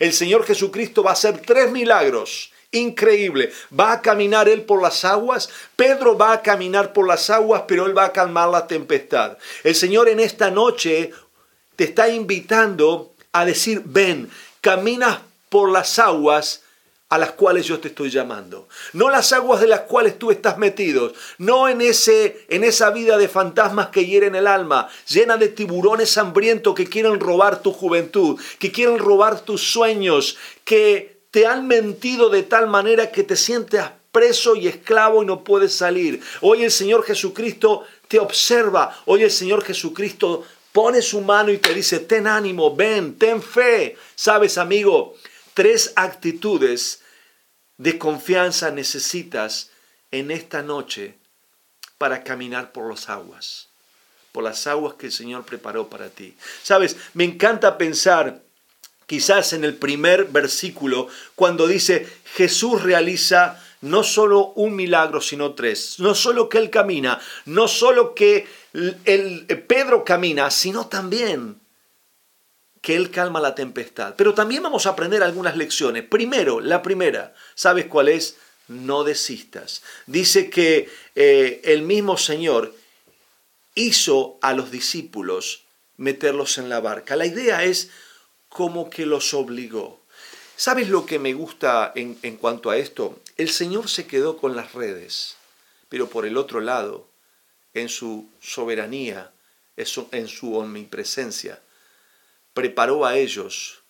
El 0.00 0.12
Señor 0.12 0.44
Jesucristo 0.44 1.04
va 1.04 1.10
a 1.10 1.12
hacer 1.12 1.40
tres 1.40 1.70
milagros 1.70 2.52
increíble. 2.72 3.52
Va 3.78 3.92
a 3.92 4.02
caminar 4.02 4.48
él 4.48 4.62
por 4.62 4.82
las 4.82 5.04
aguas. 5.04 5.48
Pedro 5.76 6.16
va 6.16 6.32
a 6.32 6.42
caminar 6.42 6.92
por 6.92 7.06
las 7.06 7.30
aguas, 7.30 7.62
pero 7.66 7.86
él 7.86 7.96
va 7.96 8.06
a 8.06 8.12
calmar 8.12 8.48
la 8.48 8.66
tempestad. 8.66 9.38
El 9.64 9.74
Señor 9.74 10.08
en 10.08 10.20
esta 10.20 10.50
noche 10.50 11.12
te 11.80 11.84
está 11.84 12.10
invitando 12.10 13.14
a 13.32 13.46
decir, 13.46 13.80
ven, 13.86 14.28
caminas 14.60 15.20
por 15.48 15.72
las 15.72 15.98
aguas 15.98 16.60
a 17.08 17.16
las 17.16 17.30
cuales 17.32 17.64
yo 17.64 17.80
te 17.80 17.88
estoy 17.88 18.10
llamando. 18.10 18.68
No 18.92 19.08
las 19.08 19.32
aguas 19.32 19.62
de 19.62 19.66
las 19.66 19.80
cuales 19.80 20.18
tú 20.18 20.30
estás 20.30 20.58
metido. 20.58 21.14
No 21.38 21.70
en, 21.70 21.80
ese, 21.80 22.44
en 22.50 22.64
esa 22.64 22.90
vida 22.90 23.16
de 23.16 23.28
fantasmas 23.28 23.88
que 23.88 24.04
hieren 24.04 24.34
el 24.34 24.46
alma, 24.46 24.90
llena 25.08 25.38
de 25.38 25.48
tiburones 25.48 26.18
hambrientos 26.18 26.74
que 26.74 26.86
quieren 26.86 27.18
robar 27.18 27.62
tu 27.62 27.72
juventud, 27.72 28.38
que 28.58 28.70
quieren 28.70 28.98
robar 28.98 29.40
tus 29.40 29.62
sueños, 29.62 30.36
que 30.66 31.22
te 31.30 31.46
han 31.46 31.66
mentido 31.66 32.28
de 32.28 32.42
tal 32.42 32.66
manera 32.66 33.10
que 33.10 33.22
te 33.22 33.36
sientes 33.36 33.86
preso 34.12 34.54
y 34.54 34.68
esclavo 34.68 35.22
y 35.22 35.26
no 35.26 35.44
puedes 35.44 35.72
salir. 35.72 36.20
Hoy 36.42 36.62
el 36.62 36.70
Señor 36.70 37.04
Jesucristo 37.04 37.84
te 38.06 38.18
observa. 38.18 38.94
Hoy 39.06 39.22
el 39.22 39.30
Señor 39.30 39.64
Jesucristo 39.64 40.44
pone 40.72 41.02
su 41.02 41.20
mano 41.20 41.50
y 41.50 41.58
te 41.58 41.74
dice, 41.74 42.00
ten 42.00 42.26
ánimo, 42.26 42.74
ven, 42.74 43.16
ten 43.16 43.42
fe. 43.42 43.96
Sabes, 44.14 44.58
amigo, 44.58 45.16
tres 45.54 45.92
actitudes 45.96 47.02
de 47.78 47.98
confianza 47.98 48.70
necesitas 48.70 49.70
en 50.10 50.30
esta 50.30 50.62
noche 50.62 51.14
para 51.98 52.24
caminar 52.24 52.72
por 52.72 52.88
las 52.88 53.08
aguas, 53.08 53.68
por 54.32 54.44
las 54.44 54.66
aguas 54.66 54.94
que 54.94 55.06
el 55.06 55.12
Señor 55.12 55.44
preparó 55.44 55.88
para 55.88 56.08
ti. 56.08 56.34
Sabes, 56.62 56.96
me 57.14 57.24
encanta 57.24 57.78
pensar 57.78 58.40
quizás 59.06 59.52
en 59.52 59.64
el 59.64 59.74
primer 59.74 60.26
versículo, 60.26 61.08
cuando 61.34 61.66
dice 61.66 62.08
Jesús 62.34 62.82
realiza 62.82 63.60
no 63.80 64.04
solo 64.04 64.52
un 64.54 64.76
milagro, 64.76 65.20
sino 65.20 65.54
tres. 65.54 65.98
No 65.98 66.14
solo 66.14 66.48
que 66.48 66.58
Él 66.58 66.70
camina, 66.70 67.20
no 67.44 67.66
solo 67.66 68.14
que 68.14 68.46
el, 68.72 69.46
Pedro 69.66 70.04
camina, 70.04 70.50
sino 70.50 70.86
también 70.86 71.60
que 72.80 72.96
Él 72.96 73.10
calma 73.10 73.40
la 73.40 73.54
tempestad. 73.54 74.14
Pero 74.16 74.34
también 74.34 74.62
vamos 74.62 74.86
a 74.86 74.90
aprender 74.90 75.22
algunas 75.22 75.56
lecciones. 75.56 76.04
Primero, 76.04 76.60
la 76.60 76.82
primera, 76.82 77.34
¿sabes 77.54 77.86
cuál 77.86 78.08
es? 78.08 78.36
No 78.68 79.04
desistas. 79.04 79.82
Dice 80.06 80.48
que 80.48 80.88
eh, 81.14 81.60
el 81.64 81.82
mismo 81.82 82.16
Señor 82.16 82.74
hizo 83.74 84.38
a 84.42 84.52
los 84.52 84.70
discípulos 84.70 85.64
meterlos 85.96 86.58
en 86.58 86.68
la 86.68 86.80
barca. 86.80 87.16
La 87.16 87.26
idea 87.26 87.64
es 87.64 87.90
como 88.48 88.90
que 88.90 89.06
los 89.06 89.34
obligó. 89.34 90.00
¿Sabes 90.56 90.90
lo 90.90 91.06
que 91.06 91.18
me 91.18 91.32
gusta 91.32 91.90
en, 91.94 92.36
cuanto 92.36 92.68
a 92.68 92.76
esto? 92.76 93.18
El 93.38 93.48
Señor 93.48 93.88
se 93.88 94.06
quedó 94.06 94.36
con 94.36 94.56
las 94.56 94.74
redes, 94.74 95.36
pero 95.88 96.10
por 96.10 96.26
el 96.26 96.36
otro 96.36 96.60
lado, 96.60 97.08
en 97.74 97.88
su 97.88 98.28
soberanía, 98.40 99.32
en 99.76 100.28
su 100.28 100.56
omnipresencia, 100.56 101.60
preparó 102.54 103.06
a 103.06 103.16
ellos 103.16 103.82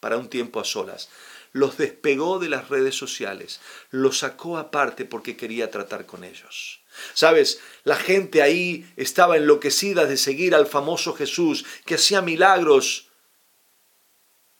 para 0.00 0.16
un 0.16 0.28
tiempo 0.28 0.60
a 0.60 0.64
solas. 0.64 1.08
Los 1.52 1.76
despegó 1.76 2.38
de 2.38 2.48
las 2.48 2.68
redes 2.68 2.96
sociales, 2.96 3.60
los 3.90 4.18
sacó 4.18 4.58
aparte 4.58 5.04
porque 5.04 5.36
quería 5.36 5.70
tratar 5.70 6.06
con 6.06 6.24
ellos. 6.24 6.80
Sabes, 7.12 7.60
la 7.84 7.96
gente 7.96 8.42
ahí 8.42 8.90
estaba 8.96 9.36
enloquecida 9.36 10.06
de 10.06 10.16
seguir 10.16 10.54
al 10.54 10.66
famoso 10.66 11.14
Jesús 11.14 11.64
que 11.84 11.94
hacía 11.94 12.22
milagros 12.22 13.08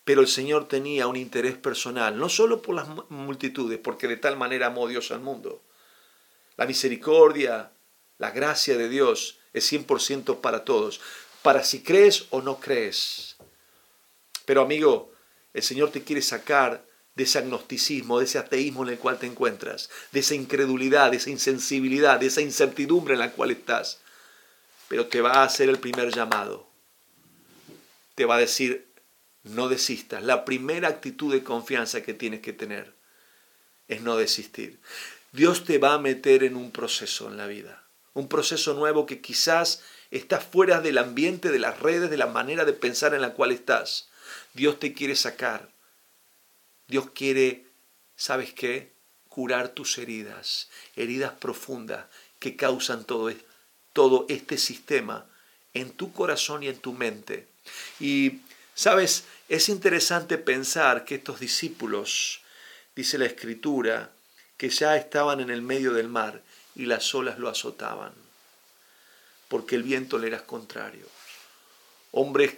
pero 0.05 0.21
el 0.21 0.29
Señor 0.29 0.69
tenía 0.69 1.07
un 1.07 1.17
interés 1.17 1.57
personal, 1.57 2.19
no 2.19 2.29
solo 2.29 2.61
por 2.61 2.75
las 2.75 2.87
multitudes, 3.09 3.79
porque 3.79 4.07
de 4.07 4.19
tal 4.19 4.37
manera 4.37 4.67
amó 4.67 4.87
Dios 4.87 5.11
al 5.11 5.21
mundo. 5.21 5.63
La 6.57 6.67
misericordia, 6.67 7.73
La 8.19 8.31
gracia 8.31 8.77
de 8.77 8.89
Dios 8.89 9.39
es 9.53 9.71
100% 9.73 10.41
para 10.41 10.65
todos, 10.65 11.01
para 11.43 11.65
si 11.65 11.83
crees 11.83 12.27
o 12.31 12.43
no 12.43 12.61
crees. 12.61 13.37
Pero 14.45 14.63
amigo, 14.63 15.13
el 15.53 15.63
Señor 15.63 15.91
te 15.91 16.03
quiere 16.03 16.23
sacar 16.23 16.85
de 17.15 17.25
ese 17.25 17.39
agnosticismo, 17.39 18.19
de 18.19 18.25
ese 18.25 18.39
ateísmo 18.39 18.83
en 18.83 18.91
el 18.91 18.99
cual 18.99 19.19
te 19.19 19.27
encuentras, 19.27 19.89
de 20.11 20.21
esa 20.21 20.35
incredulidad, 20.35 21.11
de 21.11 21.19
esa 21.19 21.31
insensibilidad, 21.31 22.19
de 22.19 22.27
esa 22.27 22.41
incertidumbre 22.41 23.15
en 23.15 23.21
la 23.21 23.33
cual 23.33 23.53
estás. 23.53 24.01
Pero 24.89 25.07
te 25.07 25.21
va 25.21 25.33
a 25.33 25.45
hacer 25.45 25.69
el 25.69 25.79
primer 25.79 26.13
llamado. 26.13 26.69
Te 28.15 28.25
va 28.25 28.37
a 28.37 28.41
decir, 28.41 28.89
no 29.45 29.69
desistas. 29.69 30.23
La 30.23 30.45
primera 30.45 30.89
actitud 30.89 31.33
de 31.33 31.45
confianza 31.45 32.03
que 32.03 32.15
tienes 32.15 32.41
que 32.41 32.53
tener 32.53 32.95
es 33.89 34.03
no 34.03 34.17
desistir. 34.17 34.81
Dios 35.33 35.65
te 35.65 35.79
va 35.79 35.95
a 35.95 35.99
meter 35.99 36.43
en 36.43 36.57
un 36.57 36.71
proceso 36.71 37.29
en 37.29 37.37
la 37.37 37.47
vida, 37.47 37.84
un 38.15 38.29
proceso 38.29 38.75
nuevo 38.75 39.07
que 39.07 39.21
quizás 39.21 39.83
está 40.11 40.41
fuera 40.41 40.81
del 40.81 40.99
ambiente, 40.99 41.51
de 41.51 41.59
las 41.59 41.79
redes, 41.81 42.11
de 42.11 42.17
la 42.17 42.27
manera 42.27 42.65
de 42.65 42.73
pensar 42.73 43.15
en 43.15 43.21
la 43.21 43.35
cual 43.35 43.53
estás. 43.53 44.09
Dios 44.55 44.79
te 44.79 44.93
quiere 44.93 45.17
sacar 45.17 45.75
Dios 46.87 47.11
quiere, 47.15 47.65
¿sabes 48.17 48.53
qué? 48.53 48.93
Curar 49.29 49.71
tus 49.71 49.99
heridas, 49.99 50.69
heridas 50.97 51.33
profundas 51.33 52.07
que 52.39 52.57
causan 52.57 53.05
todo, 53.05 53.33
todo 53.93 54.27
este 54.29 54.59
sistema 54.59 55.27
en 55.73 55.91
tu 55.91 56.13
corazón 56.13 56.63
y 56.63 56.69
en 56.69 56.79
tu 56.79 56.93
mente. 56.93 57.49
Y, 57.99 58.41
¿sabes? 58.75 59.25
Es 59.49 59.69
interesante 59.69 60.37
pensar 60.39 61.05
que 61.05 61.17
estos 61.17 61.41
discípulos, 61.41 62.43
dice 62.95 63.19
la 63.19 63.27
escritura, 63.27 64.13
que 64.57 64.69
ya 64.69 64.97
estaban 64.97 65.41
en 65.41 65.51
el 65.51 65.63
medio 65.63 65.93
del 65.95 66.09
mar 66.09 66.43
y 66.75 66.87
las 66.87 67.15
olas 67.15 67.39
lo 67.39 67.49
azotaban, 67.49 68.13
porque 69.49 69.77
el 69.77 69.83
viento 69.83 70.19
le 70.19 70.29
era 70.29 70.45
contrario. 70.45 71.07
Hombres 72.13 72.55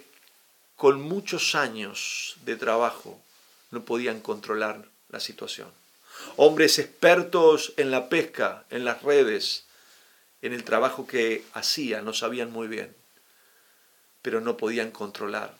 con 0.75 1.01
muchos 1.01 1.55
años 1.55 2.37
de 2.45 2.55
trabajo, 2.55 3.19
no 3.71 3.83
podían 3.83 4.21
controlar 4.21 4.85
la 5.09 5.19
situación. 5.19 5.69
Hombres 6.35 6.79
expertos 6.79 7.73
en 7.77 7.91
la 7.91 8.09
pesca, 8.09 8.63
en 8.69 8.85
las 8.85 9.01
redes, 9.01 9.65
en 10.41 10.53
el 10.53 10.63
trabajo 10.63 11.07
que 11.07 11.43
hacían, 11.53 12.05
no 12.05 12.13
sabían 12.13 12.51
muy 12.51 12.67
bien, 12.67 12.95
pero 14.21 14.39
no 14.39 14.55
podían 14.55 14.91
controlar. 14.91 15.55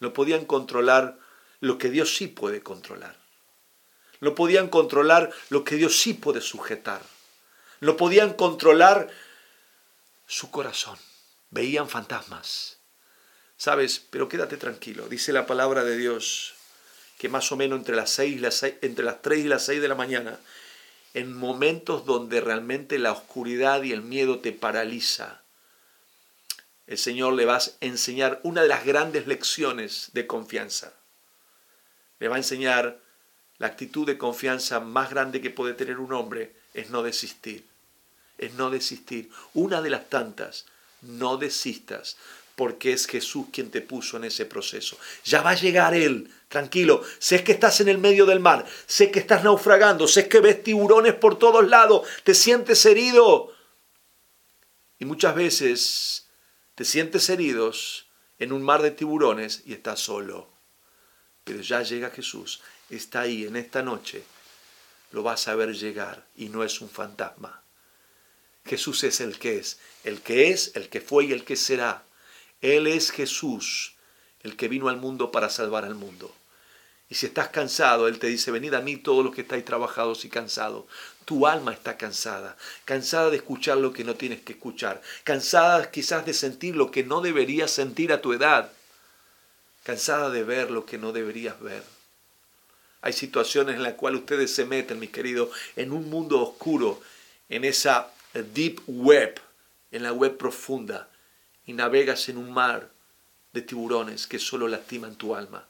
No 0.00 0.12
podían 0.12 0.44
controlar 0.44 1.18
lo 1.60 1.78
que 1.78 1.88
Dios 1.88 2.14
sí 2.14 2.26
puede 2.26 2.62
controlar. 2.62 3.16
No 4.20 4.34
podían 4.34 4.68
controlar 4.68 5.32
lo 5.48 5.64
que 5.64 5.76
Dios 5.76 5.98
sí 5.98 6.12
puede 6.12 6.42
sujetar. 6.42 7.00
No 7.80 7.96
podían 7.96 8.34
controlar 8.34 9.10
su 10.26 10.50
corazón. 10.50 10.98
Veían 11.50 11.88
fantasmas. 11.88 12.78
¿Sabes? 13.56 14.02
Pero 14.10 14.28
quédate 14.28 14.56
tranquilo. 14.56 15.08
Dice 15.08 15.32
la 15.32 15.46
palabra 15.46 15.84
de 15.84 15.96
Dios 15.96 16.54
que 17.18 17.28
más 17.28 17.50
o 17.52 17.56
menos 17.56 17.78
entre 17.78 17.96
las, 17.96 18.10
seis 18.10 18.40
las 18.40 18.62
entre 18.62 19.04
las 19.04 19.22
3 19.22 19.44
y 19.46 19.48
las 19.48 19.64
6 19.64 19.80
de 19.80 19.88
la 19.88 19.94
mañana, 19.94 20.38
en 21.14 21.34
momentos 21.34 22.04
donde 22.04 22.42
realmente 22.42 22.98
la 22.98 23.12
oscuridad 23.12 23.82
y 23.82 23.92
el 23.92 24.02
miedo 24.02 24.40
te 24.40 24.52
paraliza, 24.52 25.40
el 26.86 26.98
Señor 26.98 27.32
le 27.32 27.46
va 27.46 27.56
a 27.56 27.62
enseñar 27.80 28.40
una 28.42 28.62
de 28.62 28.68
las 28.68 28.84
grandes 28.84 29.26
lecciones 29.26 30.10
de 30.12 30.26
confianza. 30.26 30.92
Le 32.18 32.28
va 32.28 32.36
a 32.36 32.38
enseñar 32.38 33.00
la 33.58 33.66
actitud 33.66 34.06
de 34.06 34.18
confianza 34.18 34.80
más 34.80 35.10
grande 35.10 35.40
que 35.40 35.50
puede 35.50 35.72
tener 35.72 35.98
un 35.98 36.12
hombre 36.12 36.54
es 36.74 36.90
no 36.90 37.02
desistir. 37.02 37.64
Es 38.38 38.54
no 38.54 38.70
desistir. 38.70 39.30
Una 39.54 39.82
de 39.82 39.90
las 39.90 40.08
tantas, 40.08 40.66
no 41.02 41.36
desistas 41.36 42.16
porque 42.56 42.94
es 42.94 43.06
Jesús 43.06 43.46
quien 43.52 43.70
te 43.70 43.82
puso 43.82 44.16
en 44.16 44.24
ese 44.24 44.46
proceso. 44.46 44.98
Ya 45.24 45.42
va 45.42 45.50
a 45.50 45.54
llegar 45.54 45.94
Él, 45.94 46.32
tranquilo. 46.48 47.02
Sé 47.18 47.44
que 47.44 47.52
estás 47.52 47.80
en 47.80 47.88
el 47.88 47.98
medio 47.98 48.24
del 48.24 48.40
mar, 48.40 48.66
sé 48.86 49.10
que 49.10 49.18
estás 49.18 49.44
naufragando, 49.44 50.08
sé 50.08 50.26
que 50.26 50.40
ves 50.40 50.64
tiburones 50.64 51.14
por 51.14 51.38
todos 51.38 51.68
lados, 51.68 52.08
te 52.24 52.34
sientes 52.34 52.84
herido. 52.86 53.52
Y 54.98 55.04
muchas 55.04 55.34
veces 55.34 56.28
te 56.74 56.86
sientes 56.86 57.28
heridos 57.28 58.06
en 58.38 58.52
un 58.52 58.62
mar 58.62 58.80
de 58.80 58.90
tiburones 58.90 59.62
y 59.66 59.74
estás 59.74 60.00
solo. 60.00 60.48
Pero 61.44 61.60
ya 61.60 61.82
llega 61.82 62.10
Jesús, 62.10 62.62
está 62.88 63.20
ahí 63.20 63.44
en 63.44 63.56
esta 63.56 63.82
noche, 63.82 64.24
lo 65.12 65.22
vas 65.22 65.46
a 65.46 65.54
ver 65.54 65.74
llegar 65.74 66.26
y 66.36 66.48
no 66.48 66.64
es 66.64 66.80
un 66.80 66.88
fantasma. 66.88 67.65
Jesús 68.66 69.04
es 69.04 69.20
el 69.20 69.38
que 69.38 69.58
es, 69.58 69.78
el 70.04 70.20
que 70.20 70.50
es, 70.50 70.72
el 70.74 70.88
que 70.88 71.00
fue 71.00 71.26
y 71.26 71.32
el 71.32 71.44
que 71.44 71.56
será. 71.56 72.04
Él 72.60 72.86
es 72.86 73.10
Jesús, 73.10 73.94
el 74.42 74.56
que 74.56 74.68
vino 74.68 74.88
al 74.88 74.96
mundo 74.96 75.32
para 75.32 75.50
salvar 75.50 75.84
al 75.84 75.94
mundo. 75.94 76.34
Y 77.08 77.14
si 77.14 77.26
estás 77.26 77.48
cansado, 77.48 78.08
Él 78.08 78.18
te 78.18 78.26
dice, 78.26 78.50
venid 78.50 78.74
a 78.74 78.80
mí 78.80 78.96
todos 78.96 79.24
los 79.24 79.34
que 79.34 79.42
estáis 79.42 79.64
trabajados 79.64 80.24
y 80.24 80.28
cansados. 80.28 80.84
Tu 81.24 81.46
alma 81.46 81.72
está 81.72 81.96
cansada, 81.96 82.56
cansada 82.84 83.30
de 83.30 83.36
escuchar 83.36 83.78
lo 83.78 83.92
que 83.92 84.04
no 84.04 84.14
tienes 84.14 84.42
que 84.42 84.52
escuchar, 84.52 85.02
cansada 85.24 85.90
quizás 85.90 86.24
de 86.24 86.34
sentir 86.34 86.76
lo 86.76 86.90
que 86.90 87.04
no 87.04 87.20
deberías 87.20 87.70
sentir 87.70 88.12
a 88.12 88.20
tu 88.20 88.32
edad, 88.32 88.70
cansada 89.82 90.30
de 90.30 90.44
ver 90.44 90.70
lo 90.70 90.86
que 90.86 90.98
no 90.98 91.12
deberías 91.12 91.60
ver. 91.60 91.82
Hay 93.02 93.12
situaciones 93.12 93.76
en 93.76 93.82
las 93.82 93.94
cuales 93.94 94.20
ustedes 94.20 94.52
se 94.52 94.64
meten, 94.64 94.98
mis 94.98 95.10
queridos, 95.10 95.50
en 95.76 95.92
un 95.92 96.10
mundo 96.10 96.40
oscuro, 96.40 97.00
en 97.48 97.64
esa 97.64 98.10
deep 98.42 98.80
web, 98.86 99.40
en 99.90 100.02
la 100.02 100.12
web 100.12 100.36
profunda, 100.36 101.08
y 101.64 101.72
navegas 101.72 102.28
en 102.28 102.38
un 102.38 102.52
mar 102.52 102.90
de 103.52 103.62
tiburones 103.62 104.26
que 104.26 104.38
solo 104.38 104.68
lastiman 104.68 105.16
tu 105.16 105.34
alma. 105.34 105.66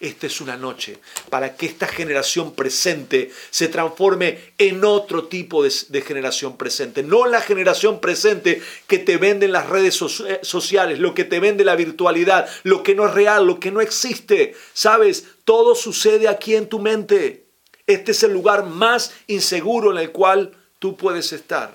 Esta 0.00 0.26
es 0.26 0.40
una 0.40 0.56
noche 0.56 0.98
para 1.30 1.56
que 1.56 1.66
esta 1.66 1.86
generación 1.86 2.54
presente 2.54 3.30
se 3.50 3.68
transforme 3.68 4.52
en 4.58 4.84
otro 4.84 5.26
tipo 5.26 5.62
de, 5.62 6.02
generación 6.02 6.56
presente. 6.56 7.02
No 7.02 7.26
la 7.26 7.40
generación 7.40 8.00
presente 8.00 8.62
que 8.86 8.98
te 8.98 9.16
venden 9.16 9.52
las 9.52 9.68
redes 9.68 10.00
eh, 10.26 10.40
sociales, 10.42 10.98
lo 10.98 11.14
que 11.14 11.24
te 11.24 11.40
vende 11.40 11.64
la 11.64 11.76
virtualidad, 11.76 12.48
lo 12.64 12.82
que 12.82 12.94
no 12.94 13.06
es 13.06 13.14
real, 13.14 13.46
lo 13.46 13.60
que 13.60 13.70
no 13.70 13.80
existe. 13.80 14.54
Sabes, 14.72 15.26
todo 15.44 15.74
sucede 15.74 16.28
aquí 16.28 16.54
en 16.54 16.68
tu 16.68 16.78
mente. 16.78 17.46
Este 17.86 18.12
es 18.12 18.22
el 18.22 18.32
lugar 18.32 18.66
más 18.66 19.12
inseguro 19.26 19.92
en 19.92 19.98
el 19.98 20.12
cual 20.12 20.52
tú 20.78 20.96
puedes 20.96 21.32
estar. 21.32 21.74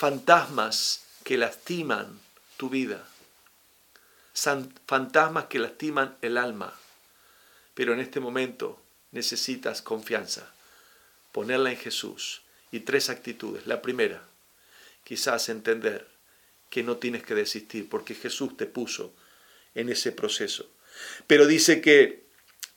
Fantasmas 0.00 1.02
que 1.24 1.36
lastiman 1.36 2.18
tu 2.56 2.70
vida. 2.70 3.06
Fantasmas 4.32 5.44
que 5.44 5.58
lastiman 5.58 6.16
el 6.22 6.38
alma. 6.38 6.72
Pero 7.74 7.92
en 7.92 8.00
este 8.00 8.18
momento 8.18 8.80
necesitas 9.12 9.82
confianza, 9.82 10.54
ponerla 11.32 11.70
en 11.70 11.76
Jesús. 11.76 12.40
Y 12.72 12.80
tres 12.80 13.10
actitudes. 13.10 13.66
La 13.66 13.82
primera, 13.82 14.22
quizás 15.04 15.50
entender 15.50 16.08
que 16.70 16.82
no 16.82 16.96
tienes 16.96 17.22
que 17.22 17.34
desistir 17.34 17.86
porque 17.86 18.14
Jesús 18.14 18.56
te 18.56 18.64
puso 18.64 19.12
en 19.74 19.90
ese 19.90 20.12
proceso. 20.12 20.66
Pero 21.26 21.46
dice 21.46 21.82
que 21.82 22.24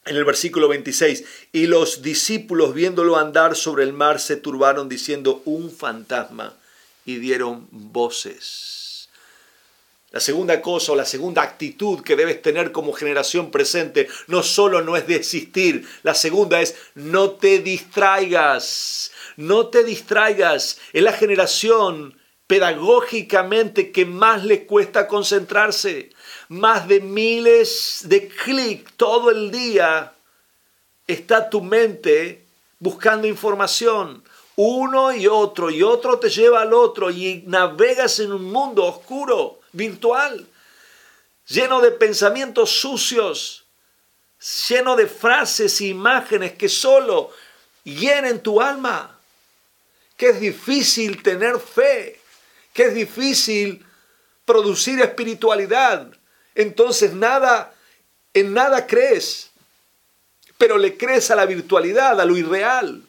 en 0.03 0.17
el 0.17 0.25
versículo 0.25 0.67
26, 0.67 1.23
y 1.53 1.67
los 1.67 2.01
discípulos 2.01 2.73
viéndolo 2.73 3.15
andar 3.15 3.55
sobre 3.55 3.85
el 3.85 3.93
mar 3.93 4.19
se 4.19 4.35
turbaron 4.35 4.89
diciendo 4.89 5.41
un 5.45 5.71
fantasma 5.71 6.57
y 7.05 7.17
dieron 7.17 7.67
voces. 7.71 9.09
La 10.13 10.19
segunda 10.19 10.61
cosa 10.61 10.91
o 10.91 10.95
la 10.95 11.05
segunda 11.05 11.41
actitud 11.41 12.03
que 12.03 12.15
debes 12.15 12.39
tener 12.41 12.71
como 12.71 12.93
generación 12.93 13.49
presente 13.49 14.07
no 14.27 14.43
solo 14.43 14.83
no 14.83 14.95
es 14.95 15.07
desistir, 15.07 15.87
la 16.03 16.13
segunda 16.13 16.61
es 16.61 16.75
no 16.93 17.31
te 17.31 17.57
distraigas, 17.57 19.11
no 19.37 19.69
te 19.69 19.83
distraigas. 19.83 20.79
Es 20.93 21.01
la 21.01 21.13
generación 21.13 22.15
pedagógicamente 22.45 23.91
que 23.91 24.05
más 24.05 24.43
le 24.43 24.67
cuesta 24.67 25.07
concentrarse. 25.07 26.11
Más 26.47 26.87
de 26.87 26.99
miles 26.99 28.01
de 28.03 28.27
clics 28.27 28.93
todo 28.95 29.31
el 29.31 29.49
día 29.49 30.13
está 31.07 31.49
tu 31.49 31.61
mente 31.61 32.45
buscando 32.77 33.27
información. 33.27 34.23
Uno 34.55 35.11
y 35.13 35.27
otro 35.27 35.71
y 35.71 35.81
otro 35.81 36.19
te 36.19 36.29
lleva 36.29 36.61
al 36.61 36.73
otro 36.73 37.09
y 37.09 37.43
navegas 37.47 38.19
en 38.19 38.31
un 38.31 38.51
mundo 38.51 38.83
oscuro 38.85 39.59
virtual, 39.71 40.47
lleno 41.47 41.81
de 41.81 41.91
pensamientos 41.91 42.69
sucios, 42.69 43.65
lleno 44.67 44.95
de 44.95 45.07
frases 45.07 45.81
e 45.81 45.85
imágenes 45.85 46.53
que 46.53 46.69
solo 46.69 47.31
llenen 47.83 48.41
tu 48.41 48.61
alma, 48.61 49.19
que 50.17 50.29
es 50.29 50.39
difícil 50.39 51.23
tener 51.23 51.59
fe, 51.59 52.19
que 52.73 52.85
es 52.85 52.93
difícil 52.93 53.83
producir 54.45 54.99
espiritualidad. 55.01 56.11
Entonces 56.53 57.13
nada, 57.13 57.73
en 58.33 58.53
nada 58.53 58.85
crees, 58.85 59.49
pero 60.57 60.77
le 60.77 60.95
crees 60.95 61.31
a 61.31 61.35
la 61.35 61.45
virtualidad, 61.45 62.21
a 62.21 62.25
lo 62.25 62.37
irreal. 62.37 63.01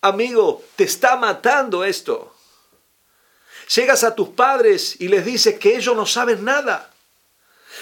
Amigo, 0.00 0.62
te 0.76 0.84
está 0.84 1.16
matando 1.16 1.84
esto. 1.84 2.34
Llegas 3.74 4.04
a 4.04 4.14
tus 4.14 4.28
padres 4.30 4.96
y 5.00 5.08
les 5.08 5.24
dices 5.24 5.58
que 5.58 5.76
ellos 5.76 5.96
no 5.96 6.06
saben 6.06 6.44
nada. 6.44 6.90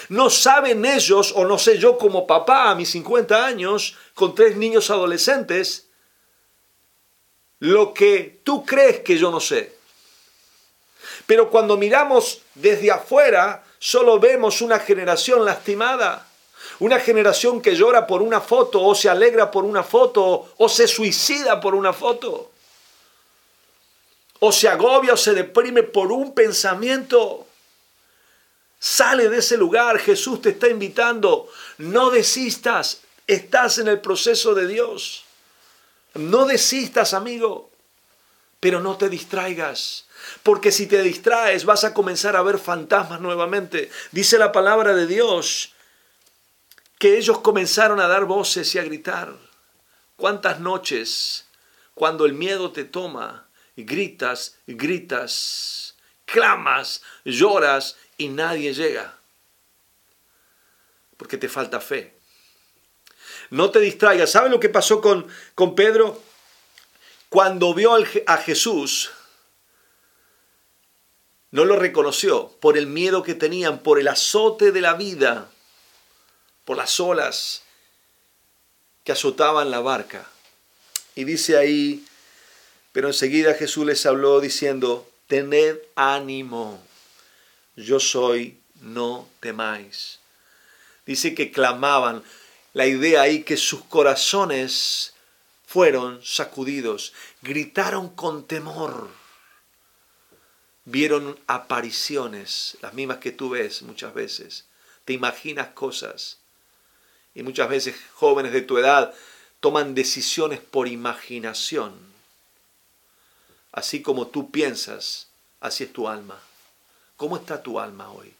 No 0.08 0.30
saben 0.30 0.84
ellos, 0.84 1.32
o 1.36 1.44
no 1.44 1.58
sé 1.58 1.78
yo 1.78 1.98
como 1.98 2.26
papá 2.26 2.70
a 2.70 2.74
mis 2.74 2.90
50 2.90 3.44
años, 3.44 3.96
con 4.14 4.34
tres 4.34 4.56
niños 4.56 4.90
adolescentes, 4.90 5.88
lo 7.58 7.94
que 7.94 8.40
tú 8.44 8.64
crees 8.64 9.00
que 9.00 9.16
yo 9.18 9.30
no 9.30 9.40
sé. 9.40 9.76
Pero 11.26 11.50
cuando 11.50 11.76
miramos 11.76 12.42
desde 12.54 12.90
afuera, 12.90 13.64
solo 13.78 14.18
vemos 14.18 14.60
una 14.60 14.78
generación 14.78 15.44
lastimada. 15.44 16.28
Una 16.78 17.00
generación 17.00 17.62
que 17.62 17.74
llora 17.74 18.06
por 18.06 18.22
una 18.22 18.40
foto 18.40 18.82
o 18.82 18.94
se 18.94 19.08
alegra 19.08 19.50
por 19.50 19.64
una 19.64 19.82
foto 19.82 20.52
o 20.56 20.68
se 20.68 20.86
suicida 20.86 21.60
por 21.60 21.74
una 21.74 21.92
foto. 21.92 22.50
O 24.40 24.52
se 24.52 24.68
agobia 24.68 25.14
o 25.14 25.16
se 25.16 25.32
deprime 25.32 25.82
por 25.82 26.12
un 26.12 26.34
pensamiento. 26.34 27.46
Sale 28.78 29.28
de 29.28 29.38
ese 29.38 29.56
lugar, 29.56 29.98
Jesús 29.98 30.42
te 30.42 30.50
está 30.50 30.68
invitando. 30.68 31.48
No 31.78 32.10
desistas, 32.10 33.00
estás 33.26 33.78
en 33.78 33.88
el 33.88 34.00
proceso 34.00 34.54
de 34.54 34.66
Dios. 34.66 35.24
No 36.14 36.44
desistas, 36.46 37.14
amigo, 37.14 37.70
pero 38.60 38.80
no 38.80 38.96
te 38.96 39.08
distraigas. 39.08 40.06
Porque 40.42 40.72
si 40.72 40.86
te 40.86 41.02
distraes 41.02 41.64
vas 41.64 41.84
a 41.84 41.94
comenzar 41.94 42.36
a 42.36 42.42
ver 42.42 42.58
fantasmas 42.58 43.20
nuevamente. 43.20 43.90
Dice 44.12 44.38
la 44.38 44.52
palabra 44.52 44.94
de 44.94 45.06
Dios 45.06 45.72
que 46.98 47.18
ellos 47.18 47.40
comenzaron 47.40 48.00
a 48.00 48.08
dar 48.08 48.24
voces 48.24 48.74
y 48.74 48.78
a 48.78 48.84
gritar. 48.84 49.34
¿Cuántas 50.16 50.60
noches 50.60 51.46
cuando 51.94 52.24
el 52.24 52.32
miedo 52.32 52.72
te 52.72 52.84
toma 52.84 53.48
gritas 53.76 54.56
gritas, 54.66 55.96
clamas, 56.24 57.02
lloras 57.24 57.96
y 58.16 58.28
nadie 58.28 58.72
llega? 58.72 59.18
Porque 61.16 61.36
te 61.36 61.48
falta 61.48 61.80
fe. 61.80 62.14
No 63.50 63.70
te 63.70 63.80
distraigas. 63.80 64.30
¿Saben 64.30 64.50
lo 64.50 64.60
que 64.60 64.68
pasó 64.68 65.00
con, 65.00 65.26
con 65.54 65.74
Pedro? 65.74 66.22
Cuando 67.28 67.74
vio 67.74 67.94
a 68.26 68.36
Jesús, 68.38 69.10
no 71.50 71.64
lo 71.64 71.76
reconoció 71.76 72.48
por 72.60 72.78
el 72.78 72.86
miedo 72.86 73.22
que 73.22 73.34
tenían, 73.34 73.80
por 73.80 73.98
el 73.98 74.08
azote 74.08 74.72
de 74.72 74.80
la 74.80 74.94
vida 74.94 75.50
por 76.66 76.76
las 76.76 77.00
olas 77.00 77.62
que 79.04 79.12
azotaban 79.12 79.70
la 79.70 79.80
barca. 79.80 80.28
Y 81.14 81.24
dice 81.24 81.56
ahí, 81.56 82.04
pero 82.92 83.06
enseguida 83.06 83.54
Jesús 83.54 83.86
les 83.86 84.04
habló 84.04 84.40
diciendo, 84.40 85.08
tened 85.28 85.78
ánimo, 85.94 86.82
yo 87.76 88.00
soy, 88.00 88.58
no 88.80 89.28
temáis. 89.40 90.18
Dice 91.06 91.36
que 91.36 91.52
clamaban, 91.52 92.24
la 92.74 92.86
idea 92.86 93.22
ahí 93.22 93.44
que 93.44 93.56
sus 93.56 93.84
corazones 93.84 95.14
fueron 95.66 96.20
sacudidos, 96.24 97.12
gritaron 97.42 98.08
con 98.08 98.44
temor, 98.44 99.08
vieron 100.84 101.38
apariciones, 101.46 102.76
las 102.82 102.92
mismas 102.92 103.18
que 103.18 103.30
tú 103.30 103.50
ves 103.50 103.82
muchas 103.82 104.12
veces, 104.14 104.64
te 105.04 105.12
imaginas 105.12 105.68
cosas 105.68 106.38
y 107.36 107.42
muchas 107.42 107.68
veces 107.68 107.94
jóvenes 108.14 108.52
de 108.52 108.62
tu 108.62 108.78
edad 108.78 109.14
toman 109.60 109.94
decisiones 109.94 110.58
por 110.58 110.88
imaginación. 110.88 111.94
Así 113.72 114.00
como 114.00 114.28
tú 114.28 114.50
piensas, 114.50 115.28
así 115.60 115.84
es 115.84 115.92
tu 115.92 116.08
alma. 116.08 116.40
¿Cómo 117.18 117.36
está 117.36 117.62
tu 117.62 117.78
alma 117.78 118.10
hoy? 118.10 118.32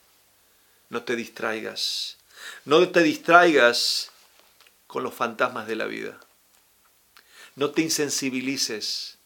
No 0.89 1.03
te 1.03 1.15
distraigas. 1.15 2.17
No 2.65 2.89
te 2.89 3.03
distraigas 3.03 4.09
con 4.87 5.03
los 5.03 5.13
fantasmas 5.13 5.67
de 5.67 5.75
la 5.75 5.85
vida. 5.85 6.19
No 7.55 7.69
te 7.69 7.83
insensibilices. 7.83 9.19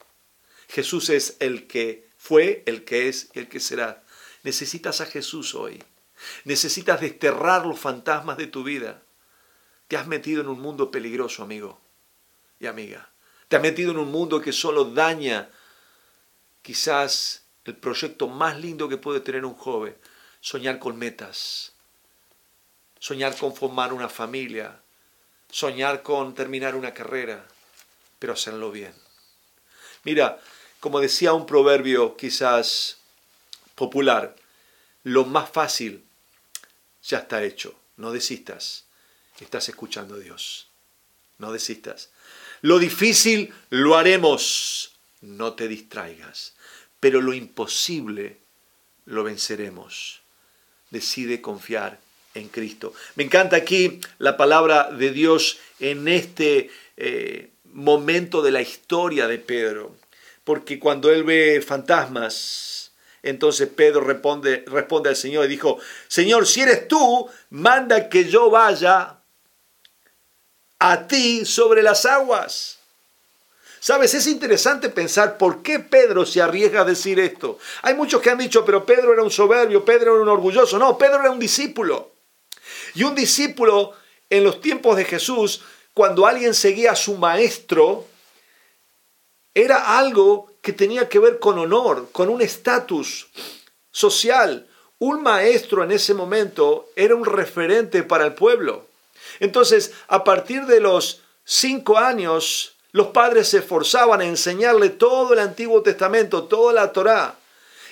Jesús 0.67 1.09
es 1.09 1.37
el 1.39 1.67
que 1.67 2.09
fue, 2.17 2.63
el 2.65 2.83
que 2.83 3.07
es 3.07 3.29
y 3.33 3.39
el 3.39 3.47
que 3.47 3.61
será. 3.61 4.03
Necesitas 4.43 4.99
a 4.99 5.05
Jesús 5.05 5.55
hoy. 5.55 5.81
Necesitas 6.43 6.99
desterrar 6.99 7.65
los 7.65 7.79
fantasmas 7.79 8.35
de 8.35 8.47
tu 8.47 8.65
vida. 8.65 9.01
Te 9.91 9.97
has 9.97 10.07
metido 10.07 10.39
en 10.39 10.47
un 10.47 10.61
mundo 10.61 10.89
peligroso, 10.89 11.43
amigo 11.43 11.81
y 12.61 12.67
amiga. 12.67 13.09
Te 13.49 13.57
has 13.57 13.61
metido 13.61 13.91
en 13.91 13.97
un 13.97 14.09
mundo 14.09 14.39
que 14.39 14.53
solo 14.53 14.85
daña 14.85 15.49
quizás 16.61 17.43
el 17.65 17.75
proyecto 17.75 18.29
más 18.29 18.57
lindo 18.57 18.87
que 18.87 18.95
puede 18.95 19.19
tener 19.19 19.43
un 19.43 19.53
joven, 19.53 19.97
soñar 20.39 20.79
con 20.79 20.97
metas, 20.97 21.73
soñar 22.99 23.35
con 23.35 23.53
formar 23.53 23.91
una 23.91 24.07
familia, 24.07 24.79
soñar 25.49 26.03
con 26.03 26.35
terminar 26.35 26.75
una 26.75 26.93
carrera, 26.93 27.45
pero 28.17 28.31
hacerlo 28.31 28.71
bien. 28.71 28.95
Mira, 30.05 30.39
como 30.79 31.01
decía 31.01 31.33
un 31.33 31.45
proverbio 31.45 32.15
quizás 32.15 32.95
popular, 33.75 34.37
lo 35.03 35.25
más 35.25 35.49
fácil 35.49 36.05
ya 37.03 37.17
está 37.17 37.43
hecho, 37.43 37.75
no 37.97 38.13
desistas 38.13 38.85
estás 39.43 39.69
escuchando 39.69 40.15
a 40.15 40.19
Dios. 40.19 40.67
No 41.37 41.51
desistas. 41.51 42.11
Lo 42.61 42.79
difícil 42.79 43.53
lo 43.69 43.97
haremos. 43.97 44.93
No 45.21 45.53
te 45.53 45.67
distraigas. 45.67 46.53
Pero 46.99 47.21
lo 47.21 47.33
imposible 47.33 48.37
lo 49.05 49.23
venceremos. 49.23 50.21
Decide 50.89 51.41
confiar 51.41 51.99
en 52.33 52.49
Cristo. 52.49 52.93
Me 53.15 53.23
encanta 53.23 53.55
aquí 53.55 53.99
la 54.19 54.37
palabra 54.37 54.91
de 54.91 55.11
Dios 55.11 55.59
en 55.79 56.07
este 56.07 56.69
eh, 56.97 57.49
momento 57.65 58.41
de 58.41 58.51
la 58.51 58.61
historia 58.61 59.27
de 59.27 59.37
Pedro. 59.37 59.95
Porque 60.43 60.79
cuando 60.79 61.11
él 61.11 61.23
ve 61.23 61.61
fantasmas, 61.65 62.91
entonces 63.23 63.69
Pedro 63.69 64.01
responde, 64.01 64.63
responde 64.67 65.09
al 65.09 65.15
Señor 65.15 65.45
y 65.45 65.49
dijo, 65.49 65.79
Señor, 66.07 66.47
si 66.47 66.61
eres 66.61 66.87
tú, 66.87 67.29
manda 67.49 68.09
que 68.09 68.27
yo 68.27 68.49
vaya 68.49 69.20
a 70.81 71.05
ti 71.05 71.45
sobre 71.45 71.83
las 71.83 72.07
aguas. 72.07 72.79
Sabes, 73.79 74.15
es 74.15 74.25
interesante 74.25 74.89
pensar 74.89 75.37
por 75.37 75.61
qué 75.61 75.77
Pedro 75.79 76.25
se 76.25 76.41
arriesga 76.41 76.81
a 76.81 76.85
decir 76.85 77.19
esto. 77.19 77.59
Hay 77.83 77.93
muchos 77.93 78.19
que 78.19 78.31
han 78.31 78.39
dicho, 78.39 78.65
pero 78.65 78.83
Pedro 78.83 79.13
era 79.13 79.21
un 79.21 79.29
soberbio, 79.29 79.85
Pedro 79.85 80.15
era 80.15 80.23
un 80.23 80.29
orgulloso. 80.29 80.79
No, 80.79 80.97
Pedro 80.97 81.19
era 81.19 81.29
un 81.29 81.37
discípulo. 81.37 82.11
Y 82.95 83.03
un 83.03 83.13
discípulo 83.13 83.93
en 84.27 84.43
los 84.43 84.59
tiempos 84.59 84.97
de 84.97 85.05
Jesús, 85.05 85.61
cuando 85.93 86.25
alguien 86.25 86.55
seguía 86.55 86.93
a 86.93 86.95
su 86.95 87.15
maestro, 87.15 88.07
era 89.53 89.99
algo 89.99 90.51
que 90.63 90.73
tenía 90.73 91.09
que 91.09 91.19
ver 91.19 91.37
con 91.37 91.59
honor, 91.59 92.09
con 92.11 92.27
un 92.27 92.41
estatus 92.41 93.27
social. 93.91 94.67
Un 94.97 95.21
maestro 95.21 95.83
en 95.83 95.91
ese 95.91 96.15
momento 96.15 96.89
era 96.95 97.13
un 97.13 97.25
referente 97.25 98.01
para 98.01 98.25
el 98.25 98.33
pueblo. 98.33 98.90
Entonces, 99.39 99.93
a 100.07 100.23
partir 100.23 100.65
de 100.65 100.79
los 100.79 101.21
cinco 101.43 101.97
años, 101.97 102.75
los 102.91 103.07
padres 103.07 103.47
se 103.49 103.59
esforzaban 103.59 104.21
a 104.21 104.25
enseñarle 104.25 104.89
todo 104.89 105.33
el 105.33 105.39
Antiguo 105.39 105.81
Testamento, 105.81 106.43
toda 106.43 106.73
la 106.73 106.91
Torá. 106.91 107.35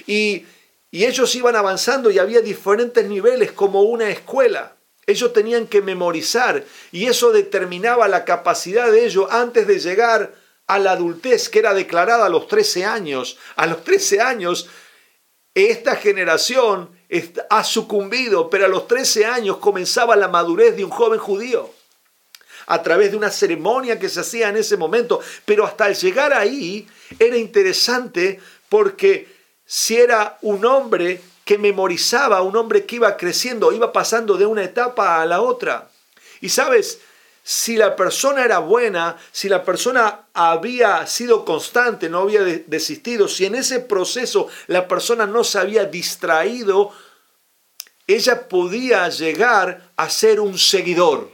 Y, 0.06 0.46
y 0.92 1.06
ellos 1.06 1.34
iban 1.36 1.56
avanzando 1.56 2.12
y 2.12 2.20
había 2.20 2.42
diferentes 2.42 3.06
niveles 3.06 3.52
como 3.52 3.84
una 3.84 4.10
escuela. 4.10 4.76
Ellos 5.06 5.34
tenían 5.34 5.68
que 5.68 5.82
memorizar 5.82 6.64
y 6.92 7.08
eso 7.08 7.32
determinaba 7.32 8.08
la 8.08 8.26
capacidad 8.26 8.92
de 8.92 9.06
ellos 9.06 9.28
antes 9.32 9.66
de 9.66 9.80
llegar 9.80 10.36
a 10.68 10.78
la 10.78 10.92
adultez 10.92 11.50
que 11.50 11.60
era 11.60 11.74
declarada 11.74 12.28
a 12.28 12.30
los 12.30 12.48
13 12.48 12.86
años. 12.86 13.38
A 13.56 13.66
los 13.66 13.84
13 13.84 14.22
años, 14.22 14.70
esta 15.56 15.96
generación 15.96 16.99
ha 17.50 17.64
sucumbido, 17.64 18.50
pero 18.50 18.66
a 18.66 18.70
los 18.70 18.88
13 18.88 19.26
años 19.26 19.58
comenzaba 19.58 20.16
la 20.16 20.28
madurez 20.28 20.76
de 20.76 20.84
un 20.84 20.92
joven 20.92 21.20
judío 21.20 21.72
a 22.68 22.84
través 22.84 23.12
de 23.12 23.18
una 23.18 23.32
ceremonia 23.32 23.98
que 23.98 24.10
se 24.10 24.20
hacía 24.20 24.50
en 24.50 24.58
ese 24.58 24.78
momento. 24.78 25.20
Pero 25.46 25.66
hasta 25.66 25.92
llegar 25.92 26.34
ahí 26.34 26.88
era 27.18 27.36
interesante 27.36 28.40
porque 28.70 29.28
si 29.66 29.98
era 29.98 30.38
un 30.42 30.64
hombre 30.66 31.20
que 31.46 31.58
memorizaba, 31.58 32.44
un 32.44 32.56
hombre 32.56 32.86
que 32.86 32.98
iba 32.98 33.18
creciendo, 33.18 33.72
iba 33.72 33.92
pasando 33.92 34.38
de 34.38 34.46
una 34.46 34.64
etapa 34.64 35.20
a 35.20 35.26
la 35.26 35.42
otra. 35.42 35.90
Y 36.42 36.50
sabes, 36.50 37.00
si 37.52 37.78
la 37.78 37.96
persona 37.96 38.46
era 38.46 38.60
buena, 38.60 39.18
si 39.32 39.50
la 39.50 39.64
persona 39.66 40.28
había 40.36 41.08
sido 41.08 41.44
constante, 41.46 42.08
no 42.08 42.20
había 42.20 42.44
desistido, 42.44 43.28
si 43.28 43.48
en 43.48 43.56
ese 43.56 43.80
proceso 43.80 44.50
la 44.68 44.88
persona 44.88 45.26
no 45.26 45.44
se 45.44 45.58
había 45.58 45.86
distraído, 45.86 46.92
ella 48.06 48.48
podía 48.48 49.10
llegar 49.10 49.90
a 49.96 50.12
ser 50.12 50.40
un 50.40 50.60
seguidor, 50.60 51.32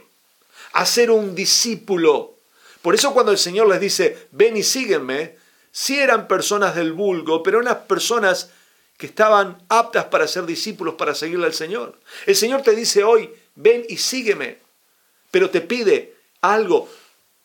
a 0.72 0.86
ser 0.86 1.10
un 1.10 1.34
discípulo. 1.34 2.36
Por 2.80 2.94
eso 2.94 3.12
cuando 3.12 3.32
el 3.32 3.38
Señor 3.38 3.68
les 3.68 3.80
dice, 3.80 4.28
ven 4.30 4.56
y 4.56 4.62
sígueme, 4.62 5.36
si 5.70 5.98
eran 5.98 6.28
personas 6.28 6.74
del 6.74 6.94
vulgo, 6.94 7.42
pero 7.42 7.58
unas 7.58 7.76
personas 7.76 8.48
que 8.96 9.04
estaban 9.04 9.62
aptas 9.68 10.06
para 10.06 10.26
ser 10.26 10.46
discípulos, 10.46 10.94
para 10.94 11.14
seguirle 11.14 11.44
al 11.44 11.52
Señor. 11.52 12.00
El 12.24 12.36
Señor 12.36 12.62
te 12.62 12.74
dice 12.74 13.04
hoy, 13.04 13.30
ven 13.54 13.84
y 13.86 13.98
sígueme, 13.98 14.64
pero 15.30 15.50
te 15.50 15.60
pide 15.60 16.14
algo, 16.40 16.88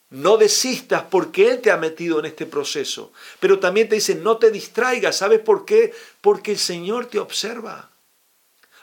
no 0.09 0.37
desistas 0.37 1.03
porque 1.09 1.49
Él 1.49 1.61
te 1.61 1.71
ha 1.71 1.77
metido 1.77 2.19
en 2.19 2.25
este 2.25 2.45
proceso. 2.45 3.11
Pero 3.39 3.59
también 3.59 3.87
te 3.87 3.95
dice, 3.95 4.15
no 4.15 4.37
te 4.37 4.51
distraigas. 4.51 5.17
¿Sabes 5.17 5.39
por 5.39 5.65
qué? 5.65 5.93
Porque 6.19 6.51
el 6.51 6.57
Señor 6.57 7.05
te 7.05 7.19
observa. 7.19 7.89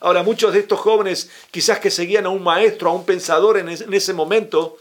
Ahora, 0.00 0.22
muchos 0.22 0.52
de 0.52 0.61
estos 0.61 0.78
jóvenes, 0.78 1.30
quizás 1.50 1.80
que 1.80 1.90
seguían 1.90 2.26
a 2.26 2.30
un 2.30 2.42
maestro, 2.42 2.88
a 2.88 2.94
un 2.94 3.04
pensador 3.04 3.58
en 3.58 3.68
ese 3.68 4.12
momento, 4.14 4.78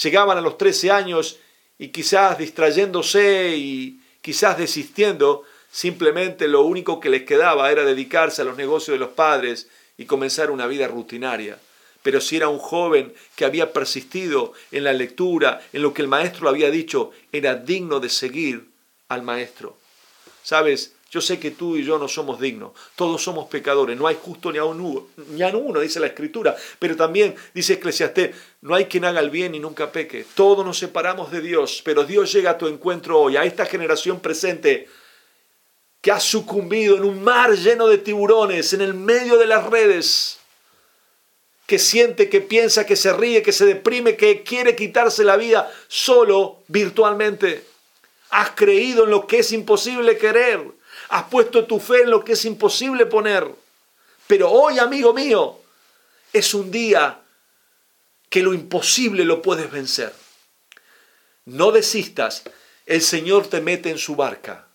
llegaban 0.00 0.38
a 0.38 0.42
los 0.42 0.58
13 0.58 0.90
años 0.90 1.38
y 1.78 1.88
quizás 1.88 2.38
distrayéndose 2.38 3.56
y 3.56 4.00
quizás 4.20 4.58
desistiendo, 4.58 5.44
simplemente 5.72 6.46
lo 6.46 6.62
único 6.62 7.00
que 7.00 7.08
les 7.08 7.22
quedaba 7.22 7.70
era 7.72 7.84
dedicarse 7.84 8.42
a 8.42 8.44
los 8.44 8.56
negocios 8.56 8.94
de 8.94 8.98
los 8.98 9.10
padres 9.10 9.68
y 9.96 10.04
comenzar 10.04 10.50
una 10.50 10.66
vida 10.66 10.88
rutinaria. 10.88 11.58
Pero 12.02 12.20
si 12.20 12.36
era 12.36 12.48
un 12.48 12.58
joven 12.58 13.12
que 13.36 13.44
había 13.44 13.72
persistido 13.72 14.52
en 14.70 14.84
la 14.84 14.92
lectura, 14.92 15.60
en 15.72 15.82
lo 15.82 15.92
que 15.92 16.02
el 16.02 16.08
maestro 16.08 16.44
le 16.44 16.50
había 16.50 16.70
dicho, 16.70 17.10
era 17.32 17.54
digno 17.54 18.00
de 18.00 18.08
seguir 18.08 18.68
al 19.08 19.22
maestro. 19.22 19.76
Sabes, 20.42 20.94
yo 21.10 21.20
sé 21.20 21.40
que 21.40 21.50
tú 21.50 21.76
y 21.76 21.84
yo 21.84 21.98
no 21.98 22.06
somos 22.06 22.40
dignos, 22.40 22.72
todos 22.94 23.22
somos 23.22 23.48
pecadores, 23.48 23.98
no 23.98 24.06
hay 24.06 24.16
justo 24.20 24.52
ni 24.52 24.58
a, 24.58 24.64
uno, 24.64 25.08
ni 25.30 25.42
a 25.42 25.48
uno, 25.48 25.80
dice 25.80 25.98
la 25.98 26.06
escritura, 26.06 26.56
pero 26.78 26.94
también 26.94 27.34
dice 27.52 27.74
Eclesiastés, 27.74 28.34
no 28.60 28.76
hay 28.76 28.84
quien 28.84 29.04
haga 29.04 29.18
el 29.18 29.30
bien 29.30 29.54
y 29.56 29.58
nunca 29.58 29.90
peque, 29.90 30.24
todos 30.34 30.64
nos 30.64 30.78
separamos 30.78 31.32
de 31.32 31.40
Dios, 31.40 31.82
pero 31.84 32.04
Dios 32.04 32.32
llega 32.32 32.52
a 32.52 32.58
tu 32.58 32.68
encuentro 32.68 33.20
hoy, 33.20 33.36
a 33.36 33.44
esta 33.44 33.66
generación 33.66 34.20
presente 34.20 34.88
que 36.00 36.12
ha 36.12 36.20
sucumbido 36.20 36.96
en 36.96 37.04
un 37.04 37.22
mar 37.22 37.54
lleno 37.56 37.88
de 37.88 37.98
tiburones, 37.98 38.72
en 38.72 38.80
el 38.80 38.94
medio 38.94 39.36
de 39.36 39.46
las 39.46 39.68
redes, 39.68 40.39
que 41.70 41.78
siente, 41.78 42.28
que 42.28 42.40
piensa, 42.40 42.84
que 42.84 42.96
se 42.96 43.12
ríe, 43.12 43.44
que 43.44 43.52
se 43.52 43.64
deprime, 43.64 44.16
que 44.16 44.42
quiere 44.42 44.74
quitarse 44.74 45.22
la 45.22 45.36
vida 45.36 45.72
solo 45.86 46.64
virtualmente. 46.66 47.64
Has 48.30 48.50
creído 48.56 49.04
en 49.04 49.10
lo 49.10 49.28
que 49.28 49.38
es 49.38 49.52
imposible 49.52 50.18
querer. 50.18 50.66
Has 51.10 51.26
puesto 51.26 51.66
tu 51.66 51.78
fe 51.78 52.02
en 52.02 52.10
lo 52.10 52.24
que 52.24 52.32
es 52.32 52.44
imposible 52.44 53.06
poner. 53.06 53.48
Pero 54.26 54.50
hoy, 54.50 54.80
amigo 54.80 55.14
mío, 55.14 55.60
es 56.32 56.54
un 56.54 56.72
día 56.72 57.20
que 58.28 58.42
lo 58.42 58.52
imposible 58.52 59.24
lo 59.24 59.40
puedes 59.40 59.70
vencer. 59.70 60.12
No 61.44 61.70
desistas. 61.70 62.42
El 62.84 63.00
Señor 63.00 63.46
te 63.46 63.60
mete 63.60 63.90
en 63.90 63.98
su 63.98 64.16
barca. 64.16 64.66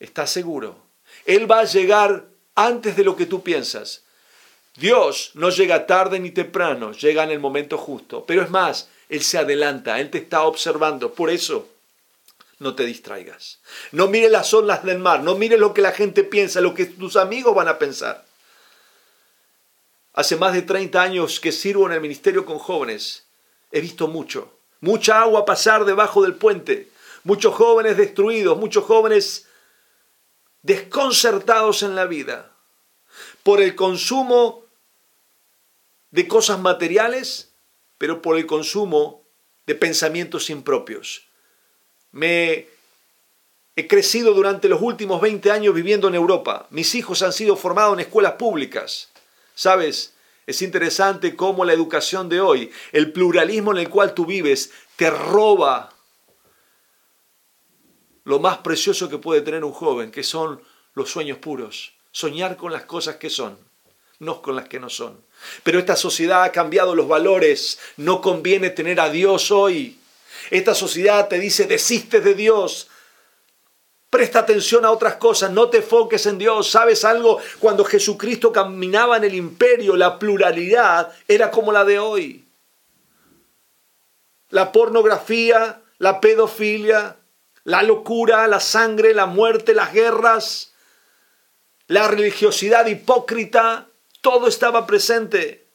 ¿Estás 0.00 0.30
seguro? 0.30 0.78
Él 1.26 1.50
va 1.50 1.58
a 1.60 1.64
llegar 1.64 2.24
antes 2.54 2.96
de 2.96 3.04
lo 3.04 3.16
que 3.16 3.26
tú 3.26 3.42
piensas. 3.42 4.04
Dios 4.76 5.32
no 5.34 5.50
llega 5.50 5.86
tarde 5.86 6.18
ni 6.18 6.30
temprano, 6.30 6.92
llega 6.92 7.24
en 7.24 7.30
el 7.30 7.40
momento 7.40 7.76
justo. 7.76 8.24
Pero 8.26 8.42
es 8.42 8.50
más, 8.50 8.88
Él 9.08 9.22
se 9.22 9.38
adelanta, 9.38 10.00
Él 10.00 10.10
te 10.10 10.18
está 10.18 10.42
observando. 10.42 11.12
Por 11.12 11.30
eso, 11.30 11.68
no 12.58 12.74
te 12.74 12.84
distraigas. 12.84 13.58
No 13.90 14.08
mires 14.08 14.30
las 14.30 14.54
olas 14.54 14.84
del 14.84 14.98
mar, 14.98 15.22
no 15.22 15.34
mires 15.34 15.58
lo 15.58 15.74
que 15.74 15.82
la 15.82 15.92
gente 15.92 16.24
piensa, 16.24 16.60
lo 16.60 16.74
que 16.74 16.86
tus 16.86 17.16
amigos 17.16 17.54
van 17.54 17.68
a 17.68 17.78
pensar. 17.78 18.24
Hace 20.14 20.36
más 20.36 20.54
de 20.54 20.62
30 20.62 21.02
años 21.02 21.40
que 21.40 21.52
sirvo 21.52 21.86
en 21.86 21.92
el 21.92 22.00
ministerio 22.00 22.44
con 22.44 22.58
jóvenes. 22.58 23.26
He 23.70 23.80
visto 23.80 24.08
mucho, 24.08 24.52
mucha 24.80 25.22
agua 25.22 25.44
pasar 25.44 25.84
debajo 25.84 26.22
del 26.22 26.34
puente, 26.34 26.90
muchos 27.24 27.54
jóvenes 27.54 27.96
destruidos, 27.96 28.58
muchos 28.58 28.84
jóvenes 28.84 29.46
desconcertados 30.62 31.82
en 31.82 31.94
la 31.94 32.04
vida 32.04 32.51
por 33.42 33.60
el 33.60 33.74
consumo 33.74 34.64
de 36.10 36.28
cosas 36.28 36.60
materiales, 36.60 37.54
pero 37.98 38.22
por 38.22 38.36
el 38.36 38.46
consumo 38.46 39.22
de 39.66 39.74
pensamientos 39.74 40.50
impropios. 40.50 41.26
Me 42.10 42.68
he 43.74 43.88
crecido 43.88 44.34
durante 44.34 44.68
los 44.68 44.82
últimos 44.82 45.20
20 45.20 45.50
años 45.50 45.74
viviendo 45.74 46.08
en 46.08 46.14
Europa. 46.14 46.66
Mis 46.70 46.94
hijos 46.94 47.22
han 47.22 47.32
sido 47.32 47.56
formados 47.56 47.94
en 47.94 48.00
escuelas 48.00 48.32
públicas. 48.32 49.10
¿Sabes? 49.54 50.14
Es 50.46 50.60
interesante 50.62 51.36
cómo 51.36 51.64
la 51.64 51.72
educación 51.72 52.28
de 52.28 52.40
hoy, 52.40 52.70
el 52.92 53.12
pluralismo 53.12 53.72
en 53.72 53.78
el 53.78 53.88
cual 53.88 54.12
tú 54.12 54.26
vives, 54.26 54.72
te 54.96 55.08
roba 55.08 55.94
lo 58.24 58.38
más 58.38 58.58
precioso 58.58 59.08
que 59.08 59.18
puede 59.18 59.40
tener 59.40 59.64
un 59.64 59.72
joven, 59.72 60.10
que 60.10 60.22
son 60.22 60.60
los 60.94 61.10
sueños 61.10 61.38
puros. 61.38 61.94
Soñar 62.12 62.56
con 62.56 62.72
las 62.72 62.84
cosas 62.84 63.16
que 63.16 63.30
son, 63.30 63.58
no 64.18 64.42
con 64.42 64.54
las 64.54 64.68
que 64.68 64.78
no 64.78 64.88
son. 64.88 65.20
Pero 65.62 65.78
esta 65.78 65.96
sociedad 65.96 66.44
ha 66.44 66.52
cambiado 66.52 66.94
los 66.94 67.08
valores. 67.08 67.78
No 67.96 68.20
conviene 68.20 68.70
tener 68.70 69.00
a 69.00 69.10
Dios 69.10 69.50
hoy. 69.50 69.98
Esta 70.50 70.74
sociedad 70.74 71.28
te 71.28 71.38
dice, 71.38 71.66
desistes 71.66 72.22
de 72.22 72.34
Dios. 72.34 72.88
Presta 74.10 74.40
atención 74.40 74.84
a 74.84 74.90
otras 74.90 75.14
cosas, 75.16 75.50
no 75.50 75.70
te 75.70 75.78
enfoques 75.78 76.26
en 76.26 76.36
Dios. 76.36 76.70
¿Sabes 76.70 77.04
algo? 77.04 77.40
Cuando 77.58 77.82
Jesucristo 77.84 78.52
caminaba 78.52 79.16
en 79.16 79.24
el 79.24 79.34
imperio, 79.34 79.96
la 79.96 80.18
pluralidad 80.18 81.10
era 81.26 81.50
como 81.50 81.72
la 81.72 81.84
de 81.84 81.98
hoy. 81.98 82.44
La 84.50 84.70
pornografía, 84.70 85.80
la 85.96 86.20
pedofilia, 86.20 87.16
la 87.64 87.82
locura, 87.82 88.46
la 88.48 88.60
sangre, 88.60 89.14
la 89.14 89.24
muerte, 89.24 89.72
las 89.72 89.94
guerras, 89.94 90.71
la 91.88 92.08
religiosidad 92.08 92.86
hipócrita, 92.86 93.88
todo 94.20 94.46
estaba 94.48 94.86
presente. 94.86 95.66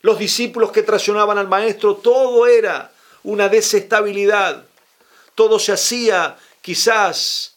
Los 0.00 0.18
discípulos 0.18 0.72
que 0.72 0.82
traicionaban 0.82 1.38
al 1.38 1.48
maestro, 1.48 1.96
todo 1.96 2.46
era 2.46 2.92
una 3.22 3.48
desestabilidad. 3.48 4.64
Todo 5.34 5.58
se 5.58 5.72
hacía 5.72 6.36
quizás 6.62 7.56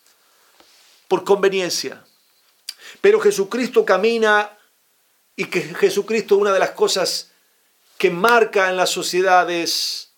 por 1.08 1.24
conveniencia. 1.24 2.04
Pero 3.02 3.20
Jesucristo 3.20 3.86
camina 3.86 4.58
y 5.36 5.46
que 5.46 5.62
Jesucristo 5.62 6.36
una 6.38 6.52
de 6.52 6.60
las 6.60 6.72
cosas 6.72 7.32
que 7.98 8.10
marca 8.10 8.70
en 8.70 8.78
las 8.78 8.90
sociedades, 8.90 10.12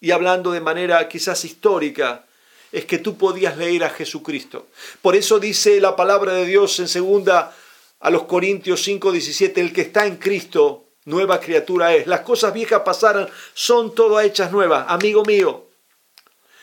y 0.00 0.10
hablando 0.10 0.50
de 0.52 0.60
manera 0.60 1.08
quizás 1.08 1.44
histórica, 1.44 2.26
es 2.72 2.86
que 2.86 2.98
tú 2.98 3.16
podías 3.16 3.56
leer 3.56 3.84
a 3.84 3.90
Jesucristo. 3.90 4.66
Por 5.00 5.14
eso 5.14 5.38
dice 5.38 5.80
la 5.80 5.94
palabra 5.94 6.32
de 6.32 6.46
Dios 6.46 6.78
en 6.80 6.88
segunda 6.88 7.54
a 8.00 8.10
los 8.10 8.24
Corintios 8.24 8.82
5:17, 8.82 9.60
el 9.60 9.72
que 9.72 9.82
está 9.82 10.06
en 10.06 10.16
Cristo, 10.16 10.86
nueva 11.04 11.38
criatura 11.38 11.94
es. 11.94 12.06
Las 12.06 12.20
cosas 12.20 12.52
viejas 12.52 12.82
pasaron, 12.84 13.28
son 13.54 13.94
todas 13.94 14.24
hechas 14.24 14.50
nuevas. 14.50 14.86
Amigo 14.88 15.22
mío, 15.24 15.66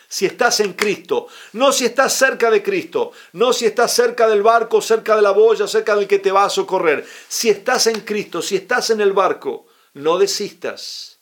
si 0.08 0.26
estás 0.26 0.58
en 0.58 0.72
Cristo, 0.72 1.28
no 1.52 1.72
si 1.72 1.84
estás 1.84 2.12
cerca 2.12 2.50
de 2.50 2.64
Cristo, 2.64 3.12
no 3.34 3.52
si 3.52 3.66
estás 3.66 3.94
cerca 3.94 4.28
del 4.28 4.42
barco, 4.42 4.82
cerca 4.82 5.14
de 5.14 5.22
la 5.22 5.30
boya, 5.30 5.68
cerca 5.68 5.94
del 5.94 6.08
que 6.08 6.18
te 6.18 6.32
va 6.32 6.44
a 6.44 6.50
socorrer. 6.50 7.06
Si 7.28 7.48
estás 7.48 7.86
en 7.86 8.00
Cristo, 8.00 8.42
si 8.42 8.56
estás 8.56 8.90
en 8.90 9.00
el 9.00 9.12
barco, 9.12 9.66
no 9.94 10.18
desistas, 10.18 11.20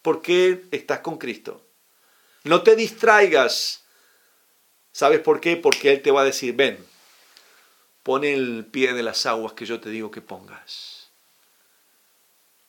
porque 0.00 0.64
estás 0.70 1.00
con 1.00 1.18
Cristo. 1.18 1.60
No 2.44 2.62
te 2.62 2.76
distraigas. 2.76 3.79
¿Sabes 4.92 5.20
por 5.20 5.40
qué? 5.40 5.56
Porque 5.56 5.92
Él 5.92 6.02
te 6.02 6.10
va 6.10 6.22
a 6.22 6.24
decir, 6.24 6.54
ven, 6.54 6.84
Pon 8.02 8.24
el 8.24 8.64
pie 8.64 8.94
de 8.94 9.02
las 9.02 9.26
aguas 9.26 9.52
que 9.52 9.66
yo 9.66 9.80
te 9.80 9.90
digo 9.90 10.10
que 10.10 10.22
pongas. 10.22 11.10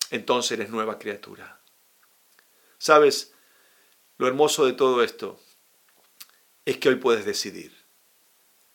Entonces 0.09 0.51
eres 0.51 0.69
nueva 0.69 0.99
criatura. 0.99 1.59
¿Sabes? 2.77 3.31
Lo 4.17 4.27
hermoso 4.27 4.65
de 4.65 4.73
todo 4.73 5.03
esto 5.03 5.39
es 6.65 6.77
que 6.77 6.89
hoy 6.89 6.95
puedes 6.95 7.25
decidir. 7.25 7.75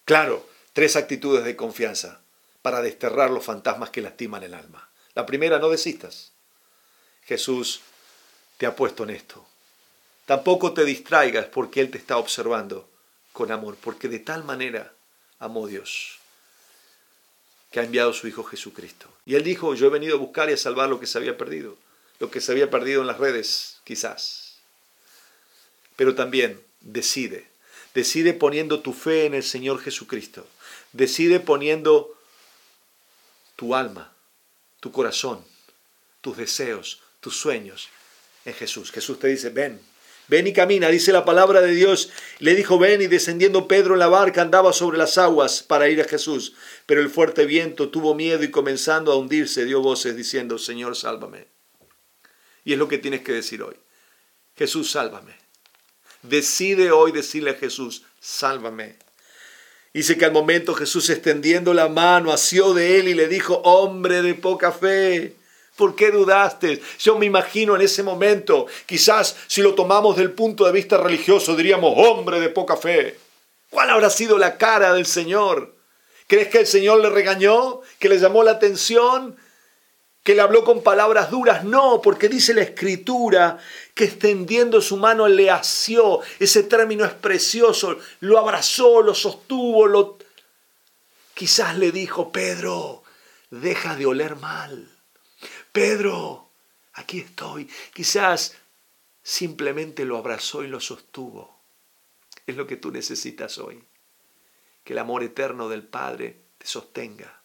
Claro, 0.06 0.48
tres 0.72 0.96
actitudes 0.96 1.44
de 1.44 1.56
confianza 1.56 2.22
para 2.62 2.80
desterrar 2.80 3.30
los 3.30 3.44
fantasmas 3.44 3.90
que 3.90 4.00
lastiman 4.00 4.42
el 4.42 4.54
alma. 4.54 4.88
La 5.14 5.26
primera, 5.26 5.58
no 5.58 5.68
desistas. 5.68 6.32
Jesús 7.24 7.82
te 8.56 8.64
ha 8.64 8.74
puesto 8.74 9.04
en 9.04 9.10
esto. 9.10 9.46
Tampoco 10.24 10.72
te 10.72 10.84
distraigas 10.84 11.46
porque 11.46 11.80
Él 11.80 11.90
te 11.90 11.98
está 11.98 12.16
observando 12.16 12.88
con 13.36 13.52
amor, 13.52 13.76
porque 13.78 14.08
de 14.08 14.18
tal 14.18 14.44
manera 14.44 14.94
amó 15.38 15.66
Dios 15.66 16.20
que 17.70 17.80
ha 17.80 17.84
enviado 17.84 18.14
su 18.14 18.26
Hijo 18.26 18.42
Jesucristo. 18.44 19.12
Y 19.26 19.34
él 19.34 19.44
dijo, 19.44 19.74
yo 19.74 19.88
he 19.88 19.90
venido 19.90 20.16
a 20.16 20.18
buscar 20.18 20.48
y 20.48 20.54
a 20.54 20.56
salvar 20.56 20.88
lo 20.88 20.98
que 20.98 21.06
se 21.06 21.18
había 21.18 21.36
perdido, 21.36 21.76
lo 22.18 22.30
que 22.30 22.40
se 22.40 22.52
había 22.52 22.70
perdido 22.70 23.02
en 23.02 23.06
las 23.06 23.18
redes, 23.18 23.82
quizás. 23.84 24.56
Pero 25.96 26.14
también 26.14 26.62
decide, 26.80 27.46
decide 27.92 28.32
poniendo 28.32 28.80
tu 28.80 28.94
fe 28.94 29.26
en 29.26 29.34
el 29.34 29.42
Señor 29.42 29.82
Jesucristo, 29.82 30.46
decide 30.94 31.38
poniendo 31.38 32.18
tu 33.56 33.74
alma, 33.74 34.14
tu 34.80 34.92
corazón, 34.92 35.44
tus 36.22 36.38
deseos, 36.38 37.02
tus 37.20 37.36
sueños 37.36 37.90
en 38.46 38.54
Jesús. 38.54 38.92
Jesús 38.92 39.18
te 39.18 39.28
dice, 39.28 39.50
ven, 39.50 39.78
Ven 40.28 40.46
y 40.46 40.52
camina, 40.52 40.88
dice 40.88 41.12
la 41.12 41.24
palabra 41.24 41.60
de 41.60 41.72
Dios. 41.74 42.10
Le 42.40 42.54
dijo, 42.54 42.78
ven 42.78 43.00
y 43.00 43.06
descendiendo 43.06 43.68
Pedro 43.68 43.94
en 43.94 44.00
la 44.00 44.08
barca 44.08 44.42
andaba 44.42 44.72
sobre 44.72 44.98
las 44.98 45.18
aguas 45.18 45.62
para 45.62 45.88
ir 45.88 46.00
a 46.00 46.04
Jesús. 46.04 46.54
Pero 46.86 47.00
el 47.00 47.10
fuerte 47.10 47.46
viento 47.46 47.90
tuvo 47.90 48.14
miedo 48.14 48.42
y 48.42 48.50
comenzando 48.50 49.12
a 49.12 49.16
hundirse 49.16 49.64
dio 49.64 49.80
voces 49.80 50.16
diciendo, 50.16 50.58
Señor, 50.58 50.96
sálvame. 50.96 51.46
Y 52.64 52.72
es 52.72 52.78
lo 52.78 52.88
que 52.88 52.98
tienes 52.98 53.20
que 53.20 53.32
decir 53.32 53.62
hoy. 53.62 53.76
Jesús, 54.56 54.90
sálvame. 54.90 55.36
Decide 56.22 56.90
hoy 56.90 57.12
decirle 57.12 57.50
a 57.50 57.54
Jesús, 57.54 58.02
sálvame. 58.18 58.96
Dice 59.94 60.18
que 60.18 60.24
al 60.24 60.32
momento 60.32 60.74
Jesús 60.74 61.08
extendiendo 61.08 61.72
la 61.72 61.88
mano 61.88 62.32
asió 62.32 62.74
de 62.74 62.98
él 62.98 63.08
y 63.08 63.14
le 63.14 63.28
dijo, 63.28 63.62
hombre 63.64 64.22
de 64.22 64.34
poca 64.34 64.72
fe, 64.72 65.35
¿Por 65.76 65.94
qué 65.94 66.10
dudaste? 66.10 66.80
Yo 66.98 67.18
me 67.18 67.26
imagino 67.26 67.76
en 67.76 67.82
ese 67.82 68.02
momento, 68.02 68.66
quizás 68.86 69.36
si 69.46 69.60
lo 69.60 69.74
tomamos 69.74 70.16
del 70.16 70.32
punto 70.32 70.64
de 70.64 70.72
vista 70.72 70.96
religioso, 70.96 71.54
diríamos, 71.54 71.92
hombre 71.96 72.40
de 72.40 72.48
poca 72.48 72.76
fe. 72.76 73.18
¿Cuál 73.68 73.90
habrá 73.90 74.08
sido 74.08 74.38
la 74.38 74.56
cara 74.56 74.94
del 74.94 75.04
Señor? 75.04 75.74
¿Crees 76.28 76.48
que 76.48 76.60
el 76.60 76.66
Señor 76.66 77.00
le 77.00 77.10
regañó? 77.10 77.82
¿Que 77.98 78.08
le 78.08 78.18
llamó 78.18 78.42
la 78.42 78.52
atención? 78.52 79.36
¿Que 80.22 80.34
le 80.34 80.40
habló 80.40 80.64
con 80.64 80.82
palabras 80.82 81.30
duras? 81.30 81.62
No, 81.62 82.00
porque 82.02 82.30
dice 82.30 82.54
la 82.54 82.62
Escritura 82.62 83.58
que 83.94 84.04
extendiendo 84.04 84.80
su 84.80 84.96
mano 84.96 85.28
le 85.28 85.50
asió. 85.50 86.20
Ese 86.40 86.62
término 86.62 87.04
es 87.04 87.12
precioso. 87.12 87.98
Lo 88.20 88.38
abrazó, 88.38 89.02
lo 89.02 89.14
sostuvo, 89.14 89.86
lo... 89.86 90.16
Quizás 91.34 91.76
le 91.76 91.92
dijo, 91.92 92.32
Pedro, 92.32 93.02
deja 93.50 93.94
de 93.94 94.06
oler 94.06 94.36
mal 94.36 94.95
Pedro, 95.76 96.52
aquí 96.94 97.20
estoy. 97.20 97.68
Quizás 97.92 98.56
simplemente 99.22 100.06
lo 100.06 100.16
abrazó 100.16 100.64
y 100.64 100.68
lo 100.68 100.80
sostuvo. 100.80 101.60
Es 102.46 102.56
lo 102.56 102.66
que 102.66 102.78
tú 102.78 102.90
necesitas 102.90 103.58
hoy. 103.58 103.84
Que 104.84 104.94
el 104.94 104.98
amor 104.98 105.22
eterno 105.22 105.68
del 105.68 105.82
Padre 105.82 106.40
te 106.56 106.66
sostenga. 106.66 107.42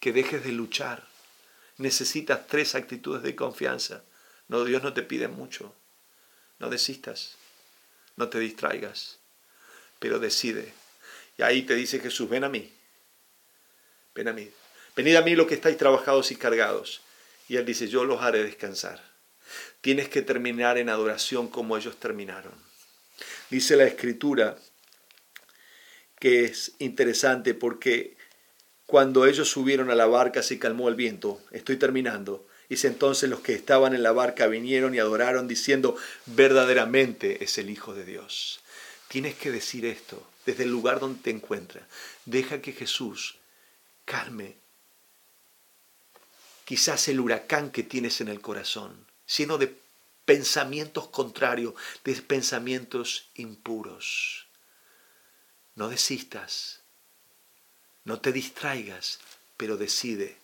Que 0.00 0.12
dejes 0.12 0.42
de 0.42 0.50
luchar. 0.50 1.06
Necesitas 1.76 2.48
tres 2.48 2.74
actitudes 2.74 3.22
de 3.22 3.36
confianza. 3.36 4.02
No, 4.48 4.64
Dios 4.64 4.82
no 4.82 4.92
te 4.92 5.04
pide 5.04 5.28
mucho. 5.28 5.72
No 6.58 6.68
desistas. 6.68 7.36
No 8.16 8.28
te 8.28 8.40
distraigas. 8.40 9.20
Pero 10.00 10.18
decide. 10.18 10.74
Y 11.36 11.42
ahí 11.42 11.62
te 11.62 11.76
dice 11.76 12.00
Jesús, 12.00 12.28
ven 12.28 12.42
a 12.42 12.48
mí. 12.48 12.72
Ven 14.16 14.26
a 14.26 14.32
mí. 14.32 14.50
Venid 14.98 15.14
a 15.14 15.22
mí 15.22 15.36
los 15.36 15.46
que 15.46 15.54
estáis 15.54 15.76
trabajados 15.76 16.32
y 16.32 16.34
cargados. 16.34 17.02
Y 17.48 17.54
él 17.54 17.64
dice, 17.64 17.86
yo 17.86 18.04
los 18.04 18.20
haré 18.20 18.42
descansar. 18.42 19.00
Tienes 19.80 20.08
que 20.08 20.22
terminar 20.22 20.76
en 20.76 20.88
adoración 20.88 21.46
como 21.46 21.76
ellos 21.76 22.00
terminaron. 22.00 22.52
Dice 23.48 23.76
la 23.76 23.84
escritura 23.84 24.58
que 26.18 26.46
es 26.46 26.72
interesante 26.80 27.54
porque 27.54 28.16
cuando 28.86 29.24
ellos 29.24 29.48
subieron 29.48 29.88
a 29.92 29.94
la 29.94 30.06
barca 30.06 30.42
se 30.42 30.58
calmó 30.58 30.88
el 30.88 30.96
viento. 30.96 31.40
Estoy 31.52 31.76
terminando. 31.76 32.48
Dice 32.68 32.88
entonces 32.88 33.30
los 33.30 33.38
que 33.38 33.54
estaban 33.54 33.94
en 33.94 34.02
la 34.02 34.10
barca 34.10 34.48
vinieron 34.48 34.96
y 34.96 34.98
adoraron 34.98 35.46
diciendo, 35.46 35.96
verdaderamente 36.26 37.44
es 37.44 37.56
el 37.58 37.70
Hijo 37.70 37.94
de 37.94 38.04
Dios. 38.04 38.58
Tienes 39.06 39.36
que 39.36 39.52
decir 39.52 39.86
esto 39.86 40.28
desde 40.44 40.64
el 40.64 40.70
lugar 40.70 40.98
donde 40.98 41.22
te 41.22 41.30
encuentras. 41.30 41.84
Deja 42.24 42.60
que 42.60 42.72
Jesús 42.72 43.36
calme 44.04 44.56
quizás 46.68 47.08
el 47.08 47.18
huracán 47.18 47.70
que 47.70 47.82
tienes 47.82 48.20
en 48.20 48.28
el 48.28 48.42
corazón, 48.42 49.06
lleno 49.38 49.56
de 49.56 49.74
pensamientos 50.26 51.06
contrarios, 51.06 51.72
de 52.04 52.12
pensamientos 52.16 53.30
impuros. 53.36 54.46
No 55.76 55.88
desistas, 55.88 56.80
no 58.04 58.20
te 58.20 58.32
distraigas, 58.32 59.18
pero 59.56 59.78
decide. 59.78 60.36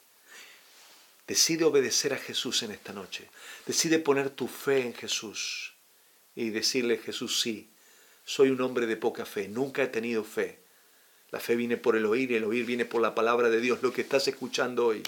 Decide 1.26 1.64
obedecer 1.64 2.14
a 2.14 2.18
Jesús 2.18 2.62
en 2.62 2.70
esta 2.70 2.94
noche. 2.94 3.28
Decide 3.66 3.98
poner 3.98 4.30
tu 4.30 4.48
fe 4.48 4.80
en 4.80 4.94
Jesús 4.94 5.74
y 6.34 6.48
decirle, 6.48 6.96
Jesús, 6.96 7.42
sí, 7.42 7.68
soy 8.24 8.48
un 8.48 8.62
hombre 8.62 8.86
de 8.86 8.96
poca 8.96 9.26
fe, 9.26 9.46
nunca 9.48 9.82
he 9.82 9.88
tenido 9.88 10.24
fe. 10.24 10.58
La 11.30 11.38
fe 11.38 11.54
viene 11.54 11.76
por 11.76 11.96
el 11.96 12.06
oír 12.06 12.30
y 12.30 12.36
el 12.36 12.44
oír 12.44 12.64
viene 12.64 12.86
por 12.86 13.02
la 13.02 13.14
palabra 13.14 13.50
de 13.50 13.60
Dios, 13.60 13.82
lo 13.82 13.92
que 13.92 14.00
estás 14.00 14.26
escuchando 14.26 14.86
hoy 14.86 15.02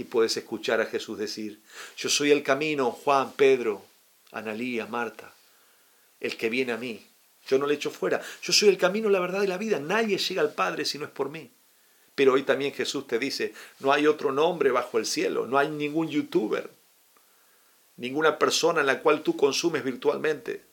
y 0.00 0.04
puedes 0.04 0.34
escuchar 0.38 0.80
a 0.80 0.86
Jesús 0.86 1.18
decir, 1.18 1.60
yo 1.94 2.08
soy 2.08 2.30
el 2.30 2.42
camino, 2.42 2.90
Juan, 2.90 3.32
Pedro, 3.32 3.84
Analía, 4.32 4.86
Marta, 4.86 5.30
el 6.20 6.38
que 6.38 6.48
viene 6.48 6.72
a 6.72 6.78
mí. 6.78 7.06
Yo 7.46 7.58
no 7.58 7.66
le 7.66 7.74
echo 7.74 7.90
fuera. 7.90 8.22
Yo 8.42 8.54
soy 8.54 8.70
el 8.70 8.78
camino, 8.78 9.10
la 9.10 9.20
verdad 9.20 9.42
y 9.42 9.46
la 9.46 9.58
vida. 9.58 9.78
Nadie 9.78 10.16
llega 10.16 10.40
al 10.40 10.54
Padre 10.54 10.86
si 10.86 10.96
no 10.96 11.04
es 11.04 11.10
por 11.10 11.28
mí. 11.28 11.50
Pero 12.14 12.32
hoy 12.32 12.44
también 12.44 12.72
Jesús 12.72 13.06
te 13.06 13.18
dice, 13.18 13.52
no 13.80 13.92
hay 13.92 14.06
otro 14.06 14.32
nombre 14.32 14.70
bajo 14.70 14.96
el 14.96 15.04
cielo, 15.04 15.46
no 15.46 15.58
hay 15.58 15.68
ningún 15.68 16.08
youtuber, 16.08 16.70
ninguna 17.96 18.38
persona 18.38 18.80
en 18.80 18.86
la 18.86 19.02
cual 19.02 19.22
tú 19.22 19.36
consumes 19.36 19.84
virtualmente, 19.84 20.64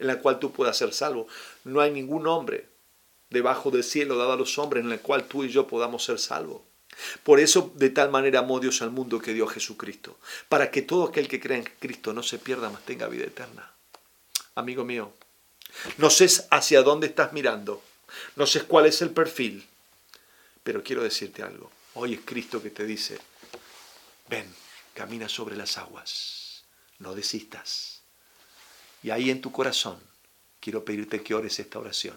en 0.00 0.08
la 0.08 0.18
cual 0.18 0.40
tú 0.40 0.50
puedas 0.50 0.76
ser 0.76 0.92
salvo. 0.92 1.28
No 1.62 1.80
hay 1.80 1.92
ningún 1.92 2.24
nombre 2.24 2.66
debajo 3.30 3.70
del 3.70 3.84
cielo 3.84 4.16
dado 4.16 4.32
a 4.32 4.36
los 4.36 4.58
hombres 4.58 4.84
en 4.84 4.90
el 4.90 5.00
cual 5.00 5.28
tú 5.28 5.44
y 5.44 5.50
yo 5.50 5.68
podamos 5.68 6.02
ser 6.02 6.18
salvos. 6.18 6.62
Por 7.22 7.40
eso 7.40 7.72
de 7.74 7.90
tal 7.90 8.10
manera 8.10 8.40
amó 8.40 8.60
Dios 8.60 8.80
al 8.82 8.90
mundo 8.90 9.20
que 9.20 9.34
dio 9.34 9.48
a 9.48 9.52
Jesucristo, 9.52 10.18
para 10.48 10.70
que 10.70 10.82
todo 10.82 11.04
aquel 11.04 11.28
que 11.28 11.40
crea 11.40 11.58
en 11.58 11.64
Cristo 11.64 12.12
no 12.12 12.22
se 12.22 12.38
pierda, 12.38 12.70
mas 12.70 12.84
tenga 12.84 13.08
vida 13.08 13.24
eterna. 13.24 13.70
Amigo 14.54 14.84
mío, 14.84 15.12
no 15.98 16.08
sé 16.10 16.26
hacia 16.50 16.82
dónde 16.82 17.08
estás 17.08 17.32
mirando, 17.32 17.82
no 18.36 18.46
sé 18.46 18.62
cuál 18.62 18.86
es 18.86 19.02
el 19.02 19.10
perfil, 19.10 19.66
pero 20.62 20.82
quiero 20.82 21.02
decirte 21.02 21.42
algo. 21.42 21.70
Hoy 21.94 22.14
es 22.14 22.20
Cristo 22.24 22.62
que 22.62 22.70
te 22.70 22.84
dice, 22.84 23.18
ven, 24.28 24.52
camina 24.94 25.28
sobre 25.28 25.56
las 25.56 25.76
aguas, 25.76 26.64
no 26.98 27.14
desistas. 27.14 28.00
Y 29.02 29.10
ahí 29.10 29.30
en 29.30 29.40
tu 29.40 29.52
corazón 29.52 30.00
quiero 30.60 30.84
pedirte 30.84 31.22
que 31.22 31.34
ores 31.34 31.58
esta 31.58 31.78
oración 31.78 32.16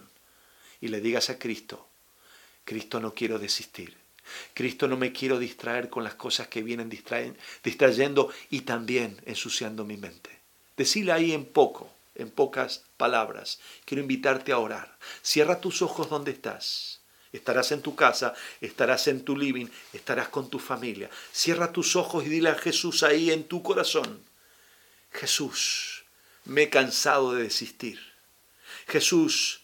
y 0.82 0.88
le 0.88 1.02
digas 1.02 1.30
a 1.30 1.38
Cristo, 1.38 1.88
Cristo 2.64 3.00
no 3.00 3.14
quiero 3.14 3.40
desistir 3.40 3.98
Cristo, 4.54 4.88
no 4.88 4.98
me 4.98 5.12
quiero 5.12 5.40
distraer 5.40 5.90
con 5.90 6.04
las 6.04 6.16
cosas 6.16 6.48
que 6.48 6.64
vienen 6.64 6.90
distrayendo 6.90 8.30
y 8.50 8.62
también 8.62 9.22
ensuciando 9.26 9.86
mi 9.86 9.98
mente. 9.98 10.30
Decile 10.78 11.12
ahí 11.12 11.34
en 11.34 11.46
poco, 11.46 11.92
en 12.16 12.30
pocas 12.30 12.84
palabras. 12.98 13.60
Quiero 13.86 14.02
invitarte 14.02 14.52
a 14.52 14.60
orar. 14.60 14.98
Cierra 15.22 15.60
tus 15.60 15.82
ojos 15.82 16.10
donde 16.10 16.32
estás. 16.32 17.02
Estarás 17.32 17.72
en 17.72 17.82
tu 17.82 17.96
casa, 17.96 18.34
estarás 18.60 19.08
en 19.08 19.24
tu 19.24 19.38
living, 19.38 19.68
estarás 19.94 20.30
con 20.30 20.50
tu 20.50 20.58
familia. 20.58 21.10
Cierra 21.32 21.72
tus 21.72 21.96
ojos 21.96 22.26
y 22.26 22.30
dile 22.30 22.50
a 22.50 22.56
Jesús 22.56 23.04
ahí 23.04 23.30
en 23.32 23.44
tu 23.44 23.62
corazón. 23.62 24.24
Jesús, 25.12 26.06
me 26.46 26.64
he 26.64 26.70
cansado 26.70 27.34
de 27.34 27.44
desistir. 27.44 28.00
Jesús, 28.88 29.62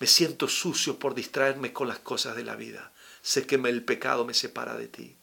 me 0.00 0.06
siento 0.06 0.48
sucio 0.48 0.98
por 0.98 1.14
distraerme 1.14 1.74
con 1.74 1.86
las 1.86 1.98
cosas 1.98 2.34
de 2.34 2.42
la 2.42 2.56
vida. 2.56 2.90
Sé 3.22 3.46
que 3.46 3.56
el 3.56 3.84
pecado 3.84 4.24
me 4.24 4.32
separa 4.32 4.76
de 4.76 4.88
ti. 4.88 5.14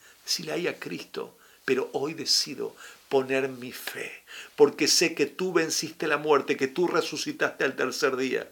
le 0.44 0.52
hay 0.52 0.68
a 0.68 0.80
Cristo, 0.80 1.36
pero 1.66 1.90
hoy 1.94 2.14
decido 2.14 2.76
poner 3.10 3.50
mi 3.50 3.72
fe, 3.72 4.24
porque 4.56 4.88
sé 4.88 5.16
que 5.16 5.26
tú 5.26 5.52
venciste 5.52 6.08
la 6.08 6.18
muerte, 6.18 6.58
que 6.58 6.68
tú 6.68 6.88
resucitaste 6.88 7.64
al 7.64 7.76
tercer 7.76 8.16
día. 8.18 8.52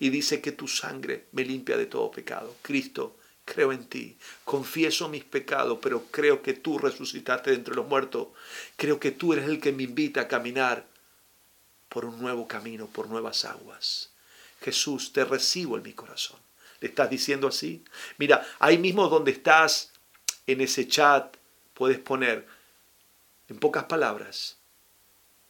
Y 0.00 0.08
dice 0.10 0.40
que 0.40 0.50
tu 0.50 0.66
sangre 0.66 1.26
me 1.32 1.44
limpia 1.44 1.76
de 1.76 1.86
todo 1.86 2.10
pecado. 2.10 2.56
Cristo, 2.62 3.16
creo 3.44 3.70
en 3.72 3.84
ti, 3.84 4.18
confieso 4.44 5.08
mis 5.08 5.22
pecados, 5.22 5.78
pero 5.80 6.06
creo 6.10 6.42
que 6.42 6.54
tú 6.54 6.78
resucitaste 6.78 7.50
de 7.50 7.56
entre 7.56 7.76
los 7.76 7.86
muertos. 7.86 8.28
Creo 8.76 8.98
que 8.98 9.12
tú 9.12 9.34
eres 9.34 9.44
el 9.44 9.60
que 9.60 9.70
me 9.70 9.84
invita 9.84 10.22
a 10.22 10.28
caminar 10.28 10.84
por 11.88 12.06
un 12.06 12.18
nuevo 12.20 12.48
camino, 12.48 12.88
por 12.88 13.08
nuevas 13.08 13.44
aguas. 13.44 14.10
Jesús, 14.60 15.12
te 15.12 15.24
recibo 15.24 15.76
en 15.76 15.82
mi 15.82 15.92
corazón. 15.92 16.38
¿Le 16.80 16.88
estás 16.88 17.10
diciendo 17.10 17.48
así? 17.48 17.84
Mira, 18.18 18.46
ahí 18.58 18.78
mismo 18.78 19.08
donde 19.08 19.32
estás, 19.32 19.92
en 20.46 20.60
ese 20.60 20.88
chat, 20.88 21.36
puedes 21.74 21.98
poner, 21.98 22.46
en 23.48 23.58
pocas 23.58 23.84
palabras, 23.84 24.58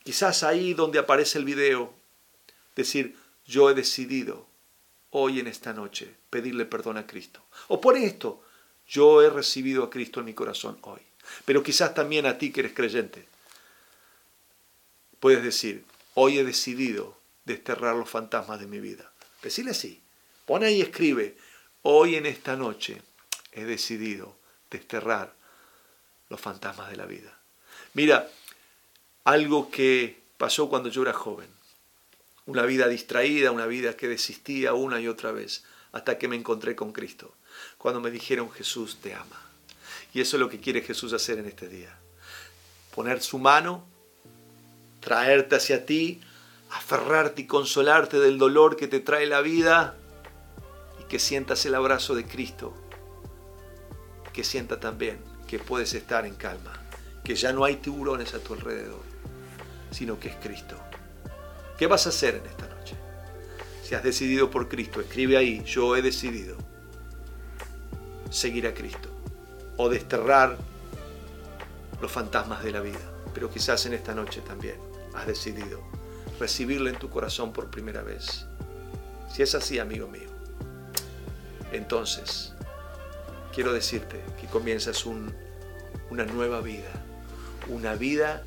quizás 0.02 0.42
ahí 0.42 0.74
donde 0.74 0.98
aparece 0.98 1.38
el 1.38 1.44
video, 1.44 1.94
decir, 2.74 3.16
yo 3.46 3.70
he 3.70 3.74
decidido 3.74 4.46
hoy 5.10 5.40
en 5.40 5.46
esta 5.46 5.72
noche 5.72 6.14
pedirle 6.30 6.64
perdón 6.64 6.96
a 6.96 7.06
Cristo. 7.06 7.44
O 7.68 7.80
por 7.80 7.96
esto, 7.96 8.42
yo 8.88 9.22
he 9.22 9.30
recibido 9.30 9.84
a 9.84 9.90
Cristo 9.90 10.20
en 10.20 10.26
mi 10.26 10.34
corazón 10.34 10.78
hoy. 10.82 11.00
Pero 11.44 11.62
quizás 11.62 11.94
también 11.94 12.26
a 12.26 12.38
ti 12.38 12.52
que 12.52 12.60
eres 12.60 12.72
creyente, 12.72 13.26
puedes 15.20 15.42
decir, 15.42 15.84
hoy 16.14 16.38
he 16.38 16.44
decidido 16.44 17.19
desterrar 17.50 17.94
los 17.96 18.08
fantasmas 18.08 18.60
de 18.60 18.66
mi 18.66 18.80
vida. 18.80 19.12
Decirle 19.42 19.72
así. 19.72 20.02
Pone 20.46 20.66
ahí 20.66 20.76
y 20.76 20.82
escribe, 20.82 21.36
hoy 21.82 22.16
en 22.16 22.26
esta 22.26 22.56
noche 22.56 23.02
he 23.52 23.64
decidido 23.64 24.36
desterrar 24.70 25.34
los 26.28 26.40
fantasmas 26.40 26.90
de 26.90 26.96
la 26.96 27.06
vida. 27.06 27.38
Mira, 27.94 28.28
algo 29.24 29.70
que 29.70 30.20
pasó 30.38 30.68
cuando 30.68 30.88
yo 30.88 31.02
era 31.02 31.12
joven. 31.12 31.48
Una 32.46 32.62
vida 32.62 32.88
distraída, 32.88 33.50
una 33.50 33.66
vida 33.66 33.96
que 33.96 34.08
desistía 34.08 34.74
una 34.74 35.00
y 35.00 35.08
otra 35.08 35.32
vez, 35.32 35.64
hasta 35.92 36.18
que 36.18 36.28
me 36.28 36.36
encontré 36.36 36.74
con 36.74 36.92
Cristo. 36.92 37.34
Cuando 37.78 38.00
me 38.00 38.10
dijeron 38.10 38.50
Jesús 38.50 38.98
te 39.00 39.14
ama. 39.14 39.40
Y 40.14 40.20
eso 40.20 40.36
es 40.36 40.40
lo 40.40 40.48
que 40.48 40.60
quiere 40.60 40.82
Jesús 40.82 41.12
hacer 41.12 41.38
en 41.38 41.46
este 41.46 41.68
día. 41.68 41.96
Poner 42.94 43.22
su 43.22 43.38
mano, 43.38 43.86
traerte 45.00 45.56
hacia 45.56 45.86
ti, 45.86 46.20
aferrarte 46.70 47.42
y 47.42 47.46
consolarte 47.46 48.18
del 48.18 48.38
dolor 48.38 48.76
que 48.76 48.88
te 48.88 49.00
trae 49.00 49.26
la 49.26 49.40
vida 49.40 49.96
y 51.00 51.04
que 51.04 51.18
sientas 51.18 51.64
el 51.66 51.74
abrazo 51.74 52.14
de 52.14 52.24
Cristo. 52.24 52.72
Que 54.32 54.44
sienta 54.44 54.78
también 54.78 55.18
que 55.48 55.58
puedes 55.58 55.94
estar 55.94 56.24
en 56.26 56.34
calma, 56.34 56.72
que 57.24 57.34
ya 57.34 57.52
no 57.52 57.64
hay 57.64 57.76
tiburones 57.76 58.34
a 58.34 58.38
tu 58.38 58.54
alrededor, 58.54 59.02
sino 59.90 60.18
que 60.20 60.28
es 60.28 60.36
Cristo. 60.36 60.76
¿Qué 61.76 61.86
vas 61.86 62.06
a 62.06 62.10
hacer 62.10 62.36
en 62.36 62.46
esta 62.46 62.68
noche? 62.68 62.94
Si 63.82 63.94
has 63.94 64.02
decidido 64.02 64.50
por 64.50 64.68
Cristo, 64.68 65.00
escribe 65.00 65.36
ahí, 65.36 65.64
yo 65.64 65.96
he 65.96 66.02
decidido 66.02 66.56
seguir 68.30 68.66
a 68.68 68.74
Cristo 68.74 69.08
o 69.76 69.88
desterrar 69.88 70.56
los 72.00 72.12
fantasmas 72.12 72.62
de 72.62 72.70
la 72.70 72.80
vida. 72.80 73.00
Pero 73.34 73.50
quizás 73.50 73.84
en 73.86 73.94
esta 73.94 74.14
noche 74.14 74.40
también 74.42 74.76
has 75.14 75.26
decidido 75.26 75.82
recibirlo 76.40 76.88
en 76.88 76.98
tu 76.98 77.10
corazón 77.10 77.52
por 77.52 77.70
primera 77.70 78.02
vez. 78.02 78.46
Si 79.32 79.42
es 79.42 79.54
así, 79.54 79.78
amigo 79.78 80.08
mío, 80.08 80.28
entonces 81.70 82.52
quiero 83.54 83.72
decirte 83.72 84.20
que 84.40 84.48
comienzas 84.48 85.06
una 85.06 86.24
nueva 86.24 86.60
vida, 86.60 86.90
una 87.68 87.94
vida 87.94 88.42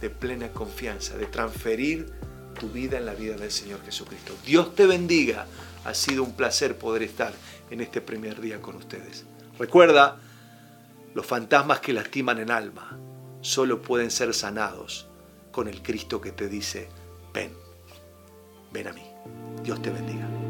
de 0.00 0.08
plena 0.08 0.50
confianza, 0.52 1.18
de 1.18 1.26
transferir 1.26 2.10
tu 2.58 2.70
vida 2.70 2.96
en 2.96 3.04
la 3.04 3.14
vida 3.14 3.36
del 3.36 3.50
Señor 3.50 3.82
Jesucristo. 3.84 4.34
Dios 4.46 4.74
te 4.74 4.86
bendiga. 4.86 5.46
Ha 5.84 5.92
sido 5.92 6.22
un 6.22 6.34
placer 6.34 6.78
poder 6.78 7.02
estar 7.02 7.32
en 7.70 7.80
este 7.80 8.00
primer 8.00 8.40
día 8.40 8.62
con 8.62 8.76
ustedes. 8.76 9.24
Recuerda, 9.58 10.18
los 11.14 11.26
fantasmas 11.26 11.80
que 11.80 11.92
lastiman 11.92 12.38
en 12.38 12.50
alma 12.50 12.98
solo 13.42 13.82
pueden 13.82 14.10
ser 14.10 14.32
sanados 14.32 15.08
con 15.52 15.68
el 15.68 15.82
Cristo 15.82 16.20
que 16.20 16.32
te 16.32 16.48
dice, 16.48 16.88
ven, 17.34 17.52
ven 18.72 18.88
a 18.88 18.92
mí. 18.92 19.02
Dios 19.62 19.82
te 19.82 19.90
bendiga. 19.90 20.43